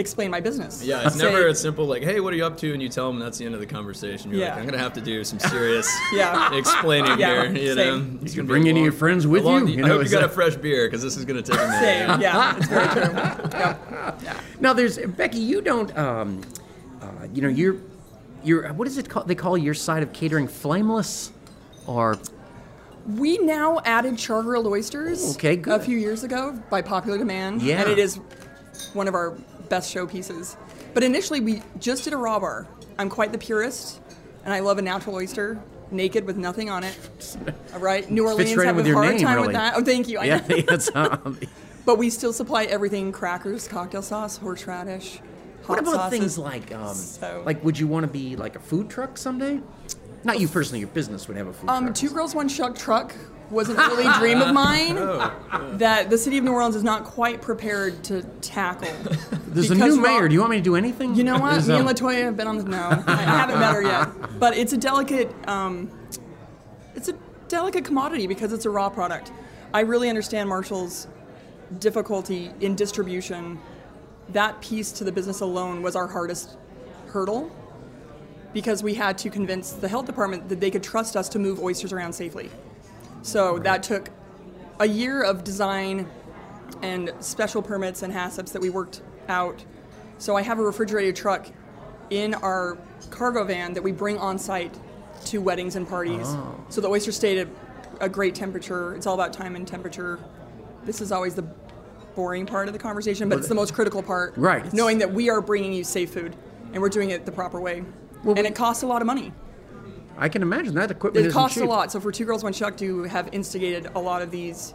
explain 0.00 0.30
my 0.30 0.40
business. 0.40 0.82
Yeah, 0.84 1.06
it's 1.06 1.16
Say- 1.16 1.24
never 1.24 1.46
as 1.48 1.60
simple 1.60 1.86
like, 1.86 2.02
"Hey, 2.02 2.20
what 2.20 2.32
are 2.32 2.36
you 2.36 2.44
up 2.44 2.56
to?" 2.58 2.72
and 2.72 2.82
you 2.82 2.88
tell 2.88 3.10
them 3.10 3.20
that's 3.20 3.38
the 3.38 3.44
end 3.44 3.54
of 3.54 3.60
the 3.60 3.66
conversation. 3.66 4.30
You're 4.30 4.40
Yeah. 4.40 4.50
like, 4.50 4.58
"I'm 4.60 4.64
gonna 4.66 4.78
have 4.78 4.92
to 4.94 5.00
do 5.00 5.22
some 5.24 5.38
serious 5.38 5.88
Yeah. 6.12 6.52
explaining 6.54 7.18
Yeah, 7.18 7.48
here." 7.48 7.52
You 7.62 7.74
same. 7.74 8.14
know, 8.14 8.18
It's 8.22 8.34
You 8.34 8.42
gonna 8.42 8.48
bring 8.48 8.68
any 8.68 8.80
of 8.80 8.84
your 8.84 8.92
friends 8.92 9.26
with 9.26 9.42
a 9.44 9.46
long- 9.46 9.68
you? 9.68 9.76
You 9.78 9.84
I 9.84 9.88
know, 9.88 9.94
hope 9.94 10.00
you 10.02 10.06
is 10.06 10.12
got 10.12 10.24
a 10.24 10.28
fresh 10.28 10.56
beer 10.56 10.86
because 10.86 11.02
this 11.02 11.16
is 11.16 11.24
gonna 11.24 11.42
take 11.42 11.56
a 11.56 11.66
minute. 11.68 11.80
Same, 11.80 12.20
yeah, 12.20 12.56
it's 12.56 12.66
very 12.66 12.88
true. 12.88 13.14
Yep. 14.24 14.36
Now, 14.60 14.72
there's 14.72 14.98
Becky. 14.98 15.38
You 15.38 15.60
don't. 15.60 15.96
Um, 15.96 16.40
uh, 17.00 17.06
you 17.32 17.42
know, 17.42 17.48
you're. 17.48 17.76
You're. 18.42 18.72
What 18.72 18.88
is 18.88 18.98
it 18.98 19.08
called? 19.08 19.28
They 19.28 19.34
call 19.34 19.56
your 19.58 19.74
side 19.74 20.02
of 20.02 20.12
catering 20.12 20.48
flameless, 20.48 21.30
or 21.86 22.18
We 23.16 23.38
now 23.38 23.80
added 23.84 24.18
char 24.18 24.42
grilled 24.42 24.66
oysters 24.66 25.34
Okay, 25.36 25.56
good. 25.56 25.80
a 25.80 25.82
few 25.82 25.96
years 25.98 26.22
ago 26.22 26.58
by 26.68 26.82
popular 26.82 27.16
demand. 27.18 27.62
Yeah. 27.62 27.80
And 27.82 27.90
it 27.90 27.98
is 27.98 28.20
one 28.92 29.08
of 29.08 29.14
our 29.14 29.34
best 29.70 29.94
showpieces. 29.94 30.56
But 30.92 31.02
initially, 31.02 31.40
we 31.40 31.62
just 31.78 32.04
did 32.04 32.12
a 32.12 32.16
raw 32.18 32.38
bar. 32.38 32.66
I'm 32.98 33.08
quite 33.08 33.32
the 33.32 33.38
purist, 33.38 34.00
and 34.44 34.52
I 34.52 34.60
love 34.60 34.76
a 34.76 34.82
natural 34.82 35.14
oyster, 35.16 35.58
naked 35.90 36.26
with 36.26 36.36
nothing 36.36 36.68
on 36.68 36.84
it. 36.84 36.98
All 37.72 37.78
right, 37.80 38.10
New 38.10 38.26
Orleans 38.26 38.54
right 38.54 38.66
have 38.66 38.78
a 38.78 38.92
hard 38.92 39.08
name, 39.14 39.20
time 39.20 39.36
really. 39.36 39.46
with 39.48 39.56
that. 39.56 39.74
Oh, 39.76 39.82
thank 39.82 40.08
you. 40.08 40.18
I 40.18 40.24
yeah, 40.24 40.36
know. 40.38 40.44
it's. 40.50 40.90
Um, 40.94 41.40
But 41.86 41.96
we 41.96 42.10
still 42.10 42.34
supply 42.34 42.64
everything: 42.64 43.10
crackers, 43.10 43.66
cocktail 43.66 44.02
sauce, 44.02 44.36
horseradish, 44.36 45.16
hot 45.62 45.68
what 45.68 45.78
about 45.78 45.92
sauces. 45.94 46.18
things 46.18 46.38
like, 46.38 46.72
um, 46.74 46.94
So- 46.94 47.42
like, 47.46 47.64
would 47.64 47.78
you 47.78 47.86
want 47.88 48.04
to 48.04 48.12
be 48.12 48.36
like 48.36 48.54
a 48.54 48.60
food 48.60 48.90
truck 48.90 49.16
someday? 49.16 49.60
Not 50.24 50.38
you 50.40 50.48
personally. 50.48 50.80
Your 50.80 50.88
business 50.88 51.28
would 51.28 51.36
have 51.36 51.46
a 51.48 51.52
food 51.52 51.70
Um, 51.70 51.84
truck. 51.86 51.94
two 51.96 52.10
girls, 52.10 52.34
one 52.34 52.48
shuck 52.48 52.76
truck 52.76 53.14
was 53.50 53.68
an 53.68 53.76
early 53.80 54.06
dream 54.18 54.40
of 54.40 54.54
mine 54.54 54.94
that 55.78 56.08
the 56.10 56.18
city 56.18 56.38
of 56.38 56.44
New 56.44 56.52
Orleans 56.52 56.76
is 56.76 56.84
not 56.84 57.04
quite 57.04 57.40
prepared 57.42 58.04
to 58.04 58.22
tackle. 58.40 58.92
There's 59.48 59.70
a 59.70 59.74
new 59.74 60.00
mayor. 60.00 60.28
Do 60.28 60.34
you 60.34 60.40
want 60.40 60.50
me 60.52 60.58
to 60.58 60.62
do 60.62 60.76
anything? 60.76 61.14
You 61.14 61.24
know 61.24 61.38
what? 61.38 61.52
There's, 61.52 61.68
Me 61.68 61.76
and 61.76 61.88
Latoya 61.88 62.22
have 62.24 62.36
been 62.36 62.46
on 62.46 62.58
the 62.58 62.64
no. 62.64 63.02
I 63.06 63.16
haven't 63.16 63.58
met 63.58 63.74
her 63.74 63.82
yet, 63.82 64.08
but 64.38 64.56
it's 64.56 64.72
a 64.72 64.76
delicate. 64.76 65.34
Um, 65.48 65.90
it's 66.94 67.08
a 67.08 67.14
delicate 67.48 67.84
commodity 67.84 68.26
because 68.28 68.52
it's 68.52 68.66
a 68.66 68.70
raw 68.70 68.88
product. 68.88 69.32
I 69.74 69.80
really 69.80 70.08
understand 70.08 70.48
Marshall's 70.48 71.08
difficulty 71.78 72.50
in 72.60 72.74
distribution. 72.74 73.58
That 74.30 74.60
piece 74.60 74.92
to 74.92 75.04
the 75.04 75.10
business 75.12 75.40
alone 75.40 75.82
was 75.82 75.96
our 75.96 76.06
hardest 76.06 76.56
hurdle 77.08 77.50
because 78.52 78.82
we 78.82 78.94
had 78.94 79.16
to 79.18 79.30
convince 79.30 79.72
the 79.72 79.88
health 79.88 80.06
department 80.06 80.48
that 80.48 80.60
they 80.60 80.70
could 80.70 80.82
trust 80.82 81.16
us 81.16 81.28
to 81.30 81.38
move 81.38 81.60
oysters 81.60 81.92
around 81.92 82.12
safely. 82.12 82.50
So 83.22 83.58
that 83.60 83.82
took 83.82 84.10
a 84.78 84.88
year 84.88 85.22
of 85.22 85.44
design 85.44 86.08
and 86.82 87.12
special 87.20 87.62
permits 87.62 88.02
and 88.02 88.12
HACCPs 88.12 88.52
that 88.52 88.62
we 88.62 88.70
worked 88.70 89.02
out. 89.28 89.64
So 90.18 90.36
I 90.36 90.42
have 90.42 90.58
a 90.58 90.62
refrigerated 90.62 91.16
truck 91.16 91.46
in 92.10 92.34
our 92.34 92.76
cargo 93.10 93.44
van 93.44 93.74
that 93.74 93.82
we 93.82 93.92
bring 93.92 94.18
on 94.18 94.38
site 94.38 94.76
to 95.26 95.40
weddings 95.40 95.76
and 95.76 95.88
parties. 95.88 96.26
Oh. 96.26 96.64
So 96.70 96.80
the 96.80 96.88
oysters 96.88 97.16
stayed 97.16 97.38
at 97.38 97.48
a 98.00 98.08
great 98.08 98.34
temperature. 98.34 98.94
It's 98.94 99.06
all 99.06 99.14
about 99.14 99.32
time 99.32 99.54
and 99.54 99.66
temperature. 99.68 100.18
This 100.84 101.00
is 101.00 101.12
always 101.12 101.34
the 101.34 101.46
boring 102.14 102.46
part 102.46 102.66
of 102.66 102.72
the 102.72 102.78
conversation, 102.78 103.28
but 103.28 103.38
it's 103.38 103.48
the 103.48 103.54
most 103.54 103.74
critical 103.74 104.02
part. 104.02 104.34
Right. 104.36 104.72
Knowing 104.72 104.98
that 104.98 105.12
we 105.12 105.30
are 105.30 105.40
bringing 105.40 105.72
you 105.72 105.84
safe 105.84 106.12
food 106.12 106.34
and 106.72 106.82
we're 106.82 106.88
doing 106.88 107.10
it 107.10 107.26
the 107.26 107.32
proper 107.32 107.60
way. 107.60 107.84
Well, 108.24 108.34
and 108.36 108.44
we- 108.44 108.48
it 108.48 108.54
costs 108.54 108.82
a 108.82 108.86
lot 108.86 109.02
of 109.02 109.06
money. 109.06 109.32
I 110.18 110.28
can 110.28 110.42
imagine 110.42 110.74
that 110.74 110.90
equipment 110.90 111.24
It 111.24 111.28
isn't 111.28 111.40
costs 111.40 111.54
cheap. 111.56 111.64
a 111.64 111.66
lot. 111.66 111.90
So 111.90 111.98
for 112.00 112.12
Two 112.12 112.26
Girls 112.26 112.44
One 112.44 112.52
Shuck 112.52 112.76
to 112.78 113.04
have 113.04 113.28
instigated 113.32 113.90
a 113.94 113.98
lot 114.00 114.20
of 114.20 114.30
these 114.30 114.74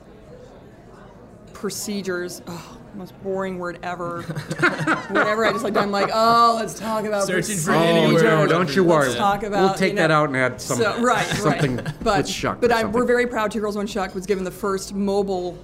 procedures, 1.53 2.41
oh, 2.47 2.77
most 2.95 3.13
boring 3.21 3.59
word 3.59 3.77
ever. 3.83 4.21
Whatever 5.09 5.45
I 5.45 5.51
just 5.51 5.63
like, 5.63 5.77
I'm 5.77 5.91
like, 5.91 6.09
oh, 6.13 6.55
let's 6.59 6.73
talk 6.79 7.05
about 7.05 7.27
Searching 7.27 7.57
for 7.57 7.73
Oh 7.73 7.79
any 7.79 7.99
procedures. 8.07 8.23
word. 8.23 8.29
no! 8.39 8.47
Don't 8.47 8.75
you 8.75 8.83
worry. 8.83 9.07
Let's 9.07 9.17
talk 9.19 9.43
about. 9.43 9.61
we'll 9.63 9.73
take 9.73 9.89
you 9.89 9.95
know, 9.95 10.01
that 10.03 10.11
out 10.11 10.29
and 10.29 10.37
add 10.37 10.59
some 10.61 10.77
so, 10.77 11.01
right, 11.01 11.25
something 11.27 11.77
right. 11.77 11.93
But, 12.03 12.17
with 12.19 12.27
shuck. 12.27 12.61
But 12.61 12.71
or 12.71 12.75
I, 12.75 12.83
we're 12.85 13.05
very 13.05 13.27
proud. 13.27 13.51
Two 13.51 13.59
Girls 13.59 13.75
One 13.77 13.87
Shuck 13.87 14.15
was 14.15 14.25
given 14.25 14.43
the 14.43 14.51
first 14.51 14.93
mobile, 14.93 15.57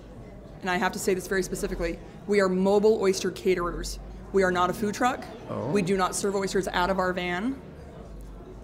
and 0.61 0.69
I 0.69 0.77
have 0.77 0.91
to 0.91 0.99
say 0.99 1.13
this 1.13 1.27
very 1.27 1.43
specifically. 1.43 1.97
We 2.27 2.39
are 2.41 2.49
mobile 2.49 3.01
oyster 3.01 3.31
caterers. 3.31 3.99
We 4.33 4.43
are 4.43 4.51
not 4.51 4.69
a 4.69 4.73
food 4.73 4.93
truck. 4.93 5.25
Oh. 5.49 5.67
We 5.71 5.81
do 5.81 5.97
not 5.97 6.15
serve 6.15 6.35
oysters 6.35 6.67
out 6.67 6.89
of 6.89 6.99
our 6.99 7.13
van. 7.13 7.59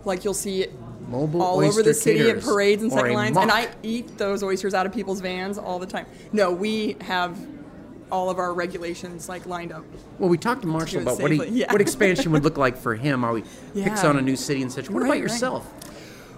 Like 0.08 0.24
you'll 0.24 0.34
see 0.34 0.68
Mobile 1.08 1.42
all 1.42 1.60
over 1.60 1.84
the 1.84 1.94
city 1.94 2.30
at 2.30 2.42
parades 2.42 2.82
and 2.82 2.92
second 2.92 3.14
lines, 3.14 3.38
and. 3.38 3.52
I 3.52 3.70
eat 3.84 4.18
those 4.18 4.42
oysters 4.42 4.74
out 4.74 4.86
of 4.86 4.94
people's 4.94 5.22
vans 5.22 5.58
all 5.58 5.78
the 5.78 5.86
time. 5.86 6.06
No, 6.32 6.52
we 6.52 6.96
have 7.02 7.38
all 8.12 8.30
of 8.30 8.40
our 8.40 8.54
regulations 8.54 9.28
like 9.28 9.46
lined 9.46 9.72
up. 9.72 9.84
Well, 10.18 10.30
we 10.30 10.38
talked 10.38 10.62
to 10.62 10.68
Marshall 10.68 11.00
it 11.00 11.02
about 11.04 11.22
what, 11.22 11.32
he, 11.32 11.46
yeah. 11.48 11.72
what 11.72 11.82
expansion 11.82 12.32
would 12.32 12.44
look 12.46 12.58
like 12.58 12.78
for 12.78 12.96
him. 12.96 13.22
How 13.22 13.36
he 13.36 13.44
picks 13.74 14.04
on 14.04 14.18
a 14.18 14.22
new 14.22 14.36
city 14.36 14.62
and 14.62 14.72
such. 14.72 14.90
What 14.90 15.02
Right, 15.02 15.08
about 15.08 15.12
right. 15.14 15.22
yourself? 15.22 15.74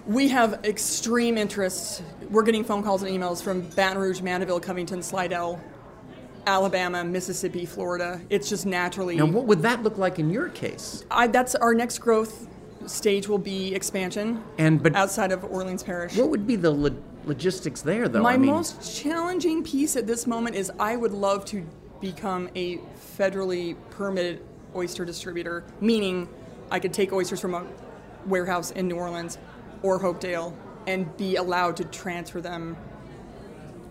We 0.06 0.28
have 0.28 0.64
extreme 0.64 1.38
interest. 1.38 2.02
We're 2.28 2.42
getting 2.42 2.64
phone 2.64 2.82
calls 2.82 3.02
and 3.02 3.16
emails 3.16 3.42
from 3.42 3.60
Baton 3.60 3.98
Rouge, 3.98 4.20
Mandeville, 4.20 4.58
Covington, 4.58 5.02
Slidell, 5.02 5.60
Alabama, 6.46 7.04
Mississippi, 7.04 7.66
Florida. 7.66 8.20
It's 8.30 8.48
just 8.48 8.66
naturally. 8.66 9.16
Now, 9.16 9.26
what 9.26 9.44
would 9.46 9.62
that 9.62 9.82
look 9.84 9.98
like 9.98 10.18
in 10.18 10.30
your 10.30 10.48
case? 10.48 11.04
I, 11.10 11.28
that's 11.28 11.54
our 11.54 11.74
next 11.74 11.98
growth 11.98 12.48
stage 12.90 13.28
will 13.28 13.38
be 13.38 13.74
expansion 13.74 14.42
And 14.58 14.82
but 14.82 14.94
outside 14.94 15.32
of 15.32 15.44
Orleans 15.44 15.82
Parish. 15.82 16.16
what 16.16 16.28
would 16.30 16.46
be 16.46 16.56
the 16.56 16.70
lo- 16.70 16.96
logistics 17.24 17.82
there, 17.82 18.08
though? 18.08 18.22
My 18.22 18.34
I 18.34 18.36
mean, 18.36 18.50
most 18.50 18.96
challenging 19.02 19.62
piece 19.62 19.96
at 19.96 20.06
this 20.06 20.26
moment 20.26 20.56
is 20.56 20.70
I 20.78 20.96
would 20.96 21.12
love 21.12 21.44
to 21.46 21.64
become 22.00 22.48
a 22.54 22.78
federally 23.18 23.76
permitted 23.90 24.42
oyster 24.74 25.04
distributor, 25.04 25.64
meaning 25.80 26.28
I 26.70 26.78
could 26.80 26.92
take 26.92 27.12
oysters 27.12 27.40
from 27.40 27.54
a 27.54 27.64
warehouse 28.26 28.70
in 28.72 28.88
New 28.88 28.96
Orleans 28.96 29.38
or 29.82 29.98
Hopedale 30.00 30.54
and 30.86 31.14
be 31.16 31.36
allowed 31.36 31.76
to 31.78 31.84
transfer 31.84 32.40
them 32.40 32.76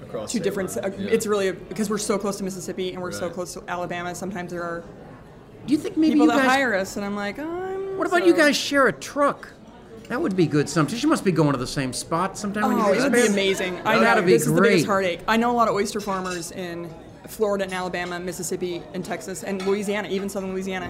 Across 0.04 0.32
to 0.34 0.40
different. 0.40 0.76
lines. 0.76 0.86
Uh, 0.86 0.98
Yeah. 0.98 1.10
It's 1.12 1.28
really 1.28 1.50
a, 1.50 1.54
because 1.54 1.90
we're 1.90 1.98
so 2.00 2.18
close 2.18 2.38
to 2.38 2.44
Mississippi 2.44 2.94
and 2.94 3.02
we're 3.02 3.12
so 3.12 3.30
close 3.30 3.54
to 3.54 3.64
Alabama. 3.68 4.16
Sometimes 4.16 4.52
there 4.52 4.64
are 4.64 4.84
do 5.68 5.74
you 5.74 5.80
think 5.80 5.98
maybe 5.98 6.14
people 6.14 6.28
you 6.28 6.32
that 6.32 6.38
guys? 6.40 6.50
hire 6.56 6.74
us, 6.74 6.96
and 6.96 7.06
I'm 7.06 7.16
like, 7.16 7.38
I'm. 7.38 7.69
What 8.00 8.08
about 8.08 8.26
you 8.26 8.34
guys 8.34 8.56
share 8.56 8.88
a 8.88 8.94
truck? 8.94 9.50
That 10.08 10.22
would 10.22 10.36
be 10.36 10.48
good. 10.48 10.68
Sometimes 10.70 11.04
you 11.04 11.10
must 11.10 11.24
be 11.26 11.32
going 11.34 11.52
to 11.52 11.58
the 11.58 11.68
same 11.68 11.92
spot 11.94 12.38
sometime 12.38 12.64
when 12.64 12.78
Oh, 12.80 12.88
you 12.94 12.94
it 12.94 13.04
would 13.04 13.14
expand. 13.14 13.28
be 13.28 13.28
amazing. 13.34 13.82
I 13.86 13.96
know 13.96 14.00
That'd 14.02 14.26
be 14.26 14.32
this 14.32 14.48
is 14.48 14.54
the 14.54 14.62
biggest 14.62 14.86
heartache. 14.88 15.20
I 15.28 15.38
know 15.38 15.52
a 15.52 15.54
lot 15.54 15.68
of 15.68 15.76
oyster 15.76 16.00
farmers 16.00 16.52
in 16.52 16.90
Florida 17.28 17.66
and 17.66 17.74
Alabama, 17.74 18.20
Mississippi 18.20 18.82
and 18.94 19.04
Texas, 19.06 19.44
and 19.44 19.62
Louisiana, 19.68 20.08
even 20.08 20.30
southern 20.30 20.52
Louisiana, 20.54 20.90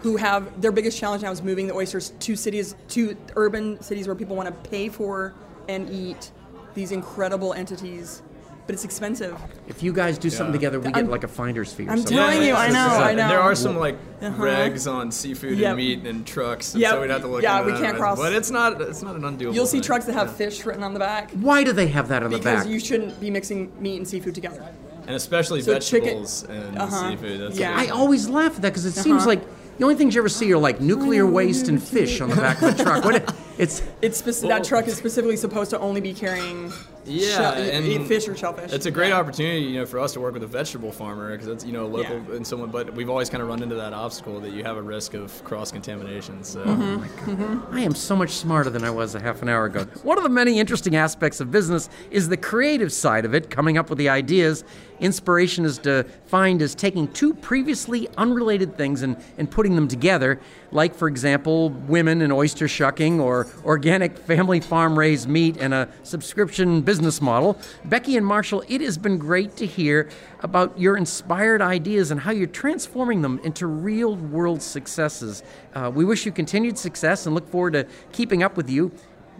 who 0.00 0.16
have 0.16 0.60
their 0.60 0.72
biggest 0.72 0.98
challenge 0.98 1.22
now 1.22 1.30
is 1.30 1.40
moving 1.42 1.68
the 1.68 1.74
oysters 1.74 2.10
to 2.18 2.36
cities, 2.36 2.74
to 2.88 3.16
urban 3.36 3.80
cities 3.80 4.06
where 4.06 4.16
people 4.16 4.36
want 4.36 4.48
to 4.48 4.68
pay 4.70 4.88
for 4.90 5.32
and 5.68 5.88
eat 5.88 6.32
these 6.74 6.90
incredible 6.92 7.54
entities. 7.54 8.22
But 8.66 8.72
it's 8.74 8.84
expensive. 8.84 9.36
If 9.68 9.82
you 9.82 9.92
guys 9.92 10.16
do 10.16 10.30
something 10.30 10.46
Yeah. 10.54 10.70
together, 10.70 10.80
we 10.80 10.86
get 10.86 10.96
I'm- 10.96 11.10
like 11.10 11.22
a 11.24 11.28
finder's 11.28 11.70
fee 11.72 11.86
or 11.86 11.90
I'm 11.90 11.98
something. 11.98 12.16
telling 12.16 12.42
you, 12.42 12.54
I 12.54 12.68
know, 12.70 12.86
I 12.88 13.12
know. 13.12 13.28
There 13.28 13.40
are 13.40 13.54
some 13.54 13.76
like 13.78 13.96
Uh-huh. 14.22 14.42
regs 14.42 14.90
on 14.90 15.10
seafood 15.12 15.58
Yep. 15.58 15.68
and 15.68 15.76
meat 15.76 16.06
and 16.06 16.26
trucks, 16.26 16.72
and 16.72 16.80
Yep. 16.80 16.90
so 16.92 17.00
we'd 17.02 17.10
have 17.10 17.20
to 17.20 17.28
look. 17.28 17.42
Yeah, 17.42 17.58
into 17.60 17.66
we 17.66 17.78
that, 17.78 17.84
can't 17.84 17.98
cross- 17.98 18.16
But 18.18 18.32
it's 18.32 18.50
not. 18.50 18.80
It's 18.80 19.02
not 19.02 19.16
an 19.16 19.22
undoable. 19.22 19.54
You'll 19.54 19.66
see 19.66 19.78
thing. 19.78 19.82
trucks 19.82 20.06
that 20.06 20.14
have 20.14 20.34
fish 20.34 20.64
written 20.64 20.82
on 20.82 20.94
the 20.94 20.98
back 21.00 21.30
Why 21.32 21.62
do 21.62 21.72
they 21.72 21.88
have 21.88 22.08
that 22.08 22.22
on 22.22 22.30
the 22.30 22.38
back? 22.38 22.60
because 22.60 22.66
you 22.66 22.80
shouldn't 22.80 23.20
be 23.20 23.30
mixing 23.30 23.70
meat 23.80 23.98
and 23.98 24.08
seafood 24.08 24.34
together. 24.34 24.62
and 25.06 25.14
especially 25.14 25.60
So 25.60 25.78
chicken- 25.80 26.00
vegetables 26.24 26.46
and 26.48 26.78
Uh-huh. 26.78 27.10
seafood. 27.10 27.38
That's 27.42 27.58
Yeah. 27.58 27.76
I 27.76 27.88
always 27.88 28.30
laugh 28.30 28.56
at 28.56 28.62
that 28.62 28.70
because 28.70 28.86
it 28.86 28.92
seems 28.94 29.18
Uh-huh. 29.18 29.26
like 29.28 29.42
the 29.76 29.84
only 29.84 29.96
things 29.96 30.14
you 30.14 30.20
ever 30.22 30.30
see 30.30 30.50
are 30.50 30.56
like 30.56 30.80
nuclear 30.80 31.26
waste 31.26 31.68
and 31.68 31.82
fish 31.82 32.22
on 32.22 32.30
the 32.30 32.36
back 32.36 32.62
of 32.62 32.80
a 32.80 32.82
truck. 32.82 33.04
What 33.04 33.14
it, 33.16 33.30
it's 33.58 33.82
It's 34.02 34.20
speci- 34.22 34.48
that 34.48 34.64
truck 34.64 34.86
is 34.88 34.96
specifically 34.96 35.36
supposed 35.36 35.70
to 35.70 35.78
only 35.78 36.00
be 36.00 36.12
carrying 36.14 36.72
Yeah, 37.06 37.36
shell- 37.36 37.52
and 37.54 38.06
fish 38.06 38.26
or 38.28 38.34
shellfish. 38.36 38.72
It's 38.72 38.86
a 38.86 38.90
great 38.90 39.12
opportunity, 39.12 39.60
you 39.60 39.80
know, 39.80 39.86
for 39.86 40.00
us 40.00 40.12
to 40.14 40.20
work 40.20 40.32
with 40.34 40.42
a 40.42 40.46
vegetable 40.46 40.90
farmer 40.90 41.32
because 41.32 41.48
it's 41.48 41.64
you 41.64 41.72
know 41.72 41.86
local 41.86 42.16
Yeah. 42.28 42.36
and 42.36 42.46
someone. 42.46 42.70
But 42.70 42.94
we've 42.94 43.10
always 43.10 43.28
kind 43.28 43.42
of 43.42 43.48
run 43.48 43.62
into 43.62 43.74
that 43.76 43.92
obstacle 43.92 44.40
that 44.40 44.52
you 44.52 44.64
have 44.64 44.76
a 44.76 44.82
risk 44.82 45.14
of 45.14 45.42
cross 45.44 45.70
contamination. 45.70 46.42
So 46.44 46.64
Mm-hmm. 46.64 47.74
I 47.74 47.80
am 47.80 47.94
so 47.94 48.16
much 48.16 48.30
smarter 48.30 48.70
than 48.70 48.84
I 48.84 48.90
was 48.90 49.14
a 49.14 49.20
half 49.20 49.42
an 49.42 49.48
hour 49.48 49.66
ago. 49.66 49.84
One 50.02 50.16
of 50.18 50.24
the 50.24 50.30
many 50.30 50.58
interesting 50.58 50.96
aspects 50.96 51.40
of 51.40 51.50
business 51.50 51.88
is 52.10 52.28
the 52.28 52.36
creative 52.36 52.92
side 52.92 53.24
of 53.24 53.34
it, 53.34 53.50
coming 53.50 53.78
up 53.78 53.88
with 53.90 53.98
the 53.98 54.08
ideas. 54.08 54.64
Inspiration 55.00 55.64
is 55.64 55.78
defined 55.78 56.62
as 56.62 56.74
taking 56.74 57.08
two 57.08 57.34
previously 57.34 58.08
unrelated 58.16 58.76
things 58.78 59.02
and, 59.02 59.16
and 59.38 59.50
putting 59.50 59.74
them 59.74 59.88
together, 59.88 60.40
like, 60.74 60.94
for 60.94 61.08
example, 61.08 61.70
women 61.70 62.20
and 62.20 62.32
oyster 62.32 62.68
shucking, 62.68 63.20
or 63.20 63.46
organic 63.64 64.18
family 64.18 64.60
farm 64.60 64.98
raised 64.98 65.28
meat 65.28 65.56
and 65.58 65.72
a 65.72 65.88
subscription 66.02 66.82
business 66.82 67.22
model. 67.22 67.56
Becky 67.84 68.16
and 68.16 68.26
Marshall, 68.26 68.64
it 68.68 68.80
has 68.80 68.98
been 68.98 69.16
great 69.16 69.56
to 69.56 69.66
hear 69.66 70.10
about 70.40 70.78
your 70.78 70.96
inspired 70.96 71.62
ideas 71.62 72.10
and 72.10 72.20
how 72.20 72.32
you're 72.32 72.48
transforming 72.48 73.22
them 73.22 73.40
into 73.44 73.66
real 73.66 74.16
world 74.16 74.60
successes. 74.60 75.42
Uh, 75.74 75.90
we 75.94 76.04
wish 76.04 76.26
you 76.26 76.32
continued 76.32 76.76
success 76.76 77.24
and 77.24 77.34
look 77.34 77.48
forward 77.48 77.74
to 77.74 77.86
keeping 78.12 78.42
up 78.42 78.56
with 78.56 78.68
you. 78.68 78.90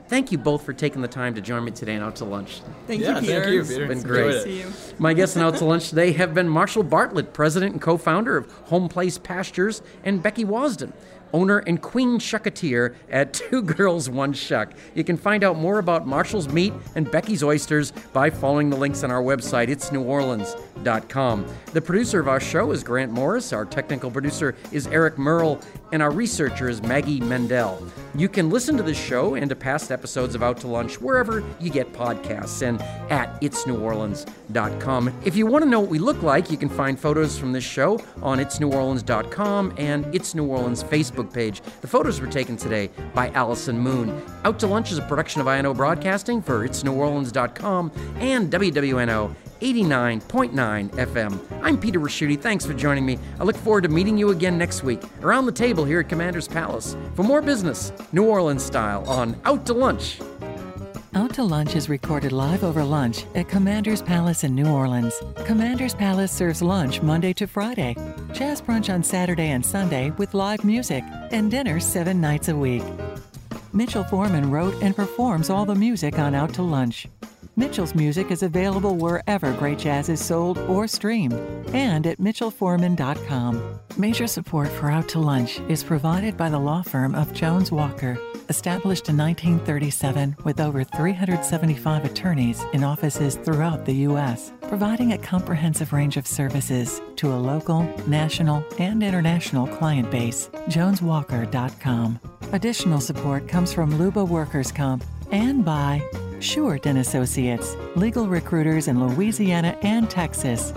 Thank 0.07 0.31
you 0.31 0.39
both 0.39 0.65
for 0.65 0.75
taking 0.75 1.01
the 1.01 1.09
time 1.09 1.35
to 1.35 1.41
join 1.41 1.65
me 1.65 1.71
today 1.71 1.95
and 1.95 2.05
out 2.05 2.17
to 2.17 2.27
lunch. 2.27 2.61
Thank 2.87 3.01
yeah, 3.01 3.15
you, 3.15 3.21
Peter. 3.21 3.43
thank 3.43 3.55
you, 3.55 3.65
Peter. 3.65 3.87
been 3.87 3.99
Enjoyed 3.99 4.11
great. 4.11 4.35
it. 4.35 4.43
See 4.43 4.59
you. 4.61 4.73
My 4.99 5.15
guests 5.15 5.35
and 5.35 5.45
out 5.45 5.57
to 5.57 5.65
lunch 5.65 5.89
today 5.89 6.13
have 6.13 6.35
been 6.35 6.49
Marshall 6.49 6.83
Bartlett, 6.83 7.33
president 7.33 7.73
and 7.73 7.81
co 7.81 7.97
founder 7.97 8.37
of 8.37 8.51
Home 8.67 8.89
Place 8.89 9.17
Pastures, 9.17 9.83
and 10.05 10.23
Becky 10.23 10.45
Wasden, 10.45 10.93
owner 11.35 11.59
and 11.59 11.83
queen 11.83 12.19
shucketeer 12.19 12.95
at 13.11 13.33
Two 13.35 13.61
Girls 13.61 14.09
One 14.09 14.33
Shuck. 14.33 14.73
You 14.95 15.05
can 15.05 15.19
find 15.19 15.45
out 15.45 15.59
more 15.59 15.81
about 15.81 16.07
Marshall's 16.07 16.49
meat 16.49 16.73
and 16.95 17.11
Becky's 17.11 17.43
oysters 17.43 17.91
by 18.13 18.31
following 18.31 18.71
the 18.71 18.77
links 18.77 19.03
on 19.03 19.11
our 19.11 19.23
website, 19.23 19.69
itsneworleans.com. 19.69 21.47
The 21.73 21.81
producer 21.83 22.21
of 22.21 22.29
our 22.29 22.41
show 22.41 22.71
is 22.71 22.85
Grant 22.85 23.13
Morris, 23.13 23.53
our 23.53 23.65
technical 23.65 24.11
producer 24.11 24.55
is 24.71 24.87
Eric 24.87 25.19
Merle, 25.19 25.61
and 25.95 26.03
our 26.03 26.11
researcher 26.11 26.69
is 26.69 26.83
Maggie 26.83 27.21
Mendel. 27.21 27.81
You 28.17 28.29
can 28.29 28.51
listen 28.51 28.77
to 28.77 28.83
this 28.83 28.99
show 29.01 29.37
and 29.37 29.49
to 29.49 29.55
past 29.55 29.93
episodes 29.93 30.35
of 30.35 30.43
Out 30.43 30.59
to 30.63 30.67
Lunch 30.67 31.01
wherever 31.01 31.45
you 31.61 31.71
get 31.71 31.93
podcasts 31.93 32.67
and 32.67 32.83
at 33.13 33.41
itsneworleans.com. 33.41 35.21
If 35.25 35.37
you 35.37 35.47
want 35.47 35.63
to 35.63 35.71
know 35.71 35.79
what 35.79 35.91
we 35.91 36.01
look 36.01 36.21
like, 36.21 36.51
you 36.51 36.57
can 36.57 36.69
find 36.69 36.99
photos 36.99 37.39
from 37.39 37.53
this 37.53 37.63
show 37.63 38.01
on 38.23 38.39
itsneworleans.com 38.39 39.75
and 39.79 40.13
It's 40.13 40.35
New 40.35 40.47
Orleans 40.47 40.83
Facebook 40.83 41.33
page. 41.33 41.61
The 41.81 41.87
photos 41.87 42.21
were 42.21 42.27
taken 42.27 42.57
today 42.57 42.91
by 43.15 43.29
Allison 43.31 43.79
Moon. 43.79 44.21
Out 44.45 44.59
to 44.61 44.67
Lunch 44.67 44.91
is 44.91 44.99
a 44.99 45.03
production 45.03 45.41
of 45.41 45.47
INO 45.47 45.75
Broadcasting 45.75 46.43
for 46.43 46.67
itsneworleans.com 46.67 47.93
and 48.17 48.53
WWNO 48.53 49.33
89.9 49.65 50.91
FM. 50.91 51.41
I'm 51.63 51.81
Peter 51.81 51.99
Ricchiuti. 51.99 52.39
Thanks 52.39 52.67
for 52.67 52.75
joining 52.75 53.07
me. 53.07 53.19
I 53.41 53.45
look 53.45 53.57
forward 53.57 53.85
to 53.85 53.89
meeting 53.89 54.19
you 54.19 54.29
again 54.29 54.59
next 54.59 54.83
week 54.83 55.01
around 55.23 55.47
the 55.47 55.53
table 55.53 55.87
here 55.87 56.01
at 56.01 56.09
Commander's 56.11 56.47
Palace 56.47 56.95
for 57.15 57.23
more 57.23 57.41
business, 57.41 57.91
New 58.13 58.27
Orleans 58.27 58.63
style, 58.63 59.09
on 59.09 59.35
Out 59.47 59.65
to 59.65 59.73
Lunch. 59.73 60.21
Out 61.15 61.33
to 61.33 61.43
Lunch 61.43 61.77
is 61.77 61.89
recorded 61.89 62.33
live 62.33 62.63
over 62.63 62.85
lunch 62.85 63.25
at 63.35 63.49
Commander's 63.49 64.03
Palace 64.03 64.45
in 64.45 64.55
New 64.55 64.69
Orleans. 64.69 65.15
Commander's 65.47 65.95
Palace 65.95 66.31
serves 66.31 66.61
lunch 66.61 67.01
Monday 67.01 67.33
to 67.33 67.47
Friday, 67.47 67.97
jazz 68.35 68.61
brunch 68.61 68.93
on 68.93 69.03
Saturday 69.03 69.49
and 69.49 69.65
Sunday 69.65 70.11
with 70.19 70.35
live 70.35 70.63
music, 70.63 71.05
and 71.31 71.51
dinner 71.51 71.81
seven 71.81 72.21
nights 72.21 72.49
a 72.49 72.57
week. 72.57 72.83
Mitchell 73.73 74.05
Foreman 74.05 74.51
wrote 74.51 74.75
and 74.83 74.95
performs 74.95 75.49
all 75.49 75.65
the 75.65 75.75
music 75.75 76.19
on 76.19 76.35
Out 76.35 76.53
to 76.55 76.63
Lunch. 76.63 77.09
Mitchell's 77.57 77.95
music 77.95 78.33
is 78.33 78.43
available 78.43 78.97
wherever 78.97 79.53
great 79.53 79.79
jazz 79.79 80.09
is 80.09 80.25
sold 80.25 80.59
or 80.59 80.89
streamed 80.89 81.35
and 81.73 82.07
at 82.07 82.19
mitchellforeman.com. 82.19 83.81
Major 83.97 84.27
support 84.27 84.69
for 84.69 84.91
Out 84.91 85.09
to 85.11 85.21
Lunch 85.21 85.61
is 85.69 85.85
provided 85.85 86.37
by 86.37 86.49
the 86.49 86.59
law 86.59 86.83
firm 86.83 87.15
of 87.15 87.33
Jones 87.33 87.71
Walker, 87.71 88.19
established 88.49 89.09
in 89.09 89.17
1937 89.17 90.37
with 90.43 90.59
over 90.59 90.83
375 90.83 92.05
attorneys 92.05 92.65
in 92.73 92.83
offices 92.83 93.37
throughout 93.37 93.85
the 93.85 93.95
U.S., 94.09 94.53
providing 94.63 95.13
a 95.13 95.19
comprehensive 95.19 95.93
range 95.93 96.17
of 96.17 96.27
services 96.27 97.01
to 97.17 97.33
a 97.33 97.37
local, 97.37 97.83
national, 98.09 98.65
and 98.81 99.01
international 99.03 99.69
client 99.69 100.11
base. 100.11 100.51
JonesWalker.com. 100.69 102.19
Additional 102.53 103.01
support 103.01 103.47
comes 103.47 103.73
from 103.73 103.97
Luba 103.97 104.25
Workers 104.25 104.73
Comp 104.73 105.05
and 105.31 105.65
by 105.65 106.03
Short 106.45 106.85
Associates, 106.99 107.75
legal 107.97 108.29
recruiters 108.29 108.87
in 108.87 109.01
Louisiana 109.01 109.79
and 109.81 110.11
Texas. 110.11 110.75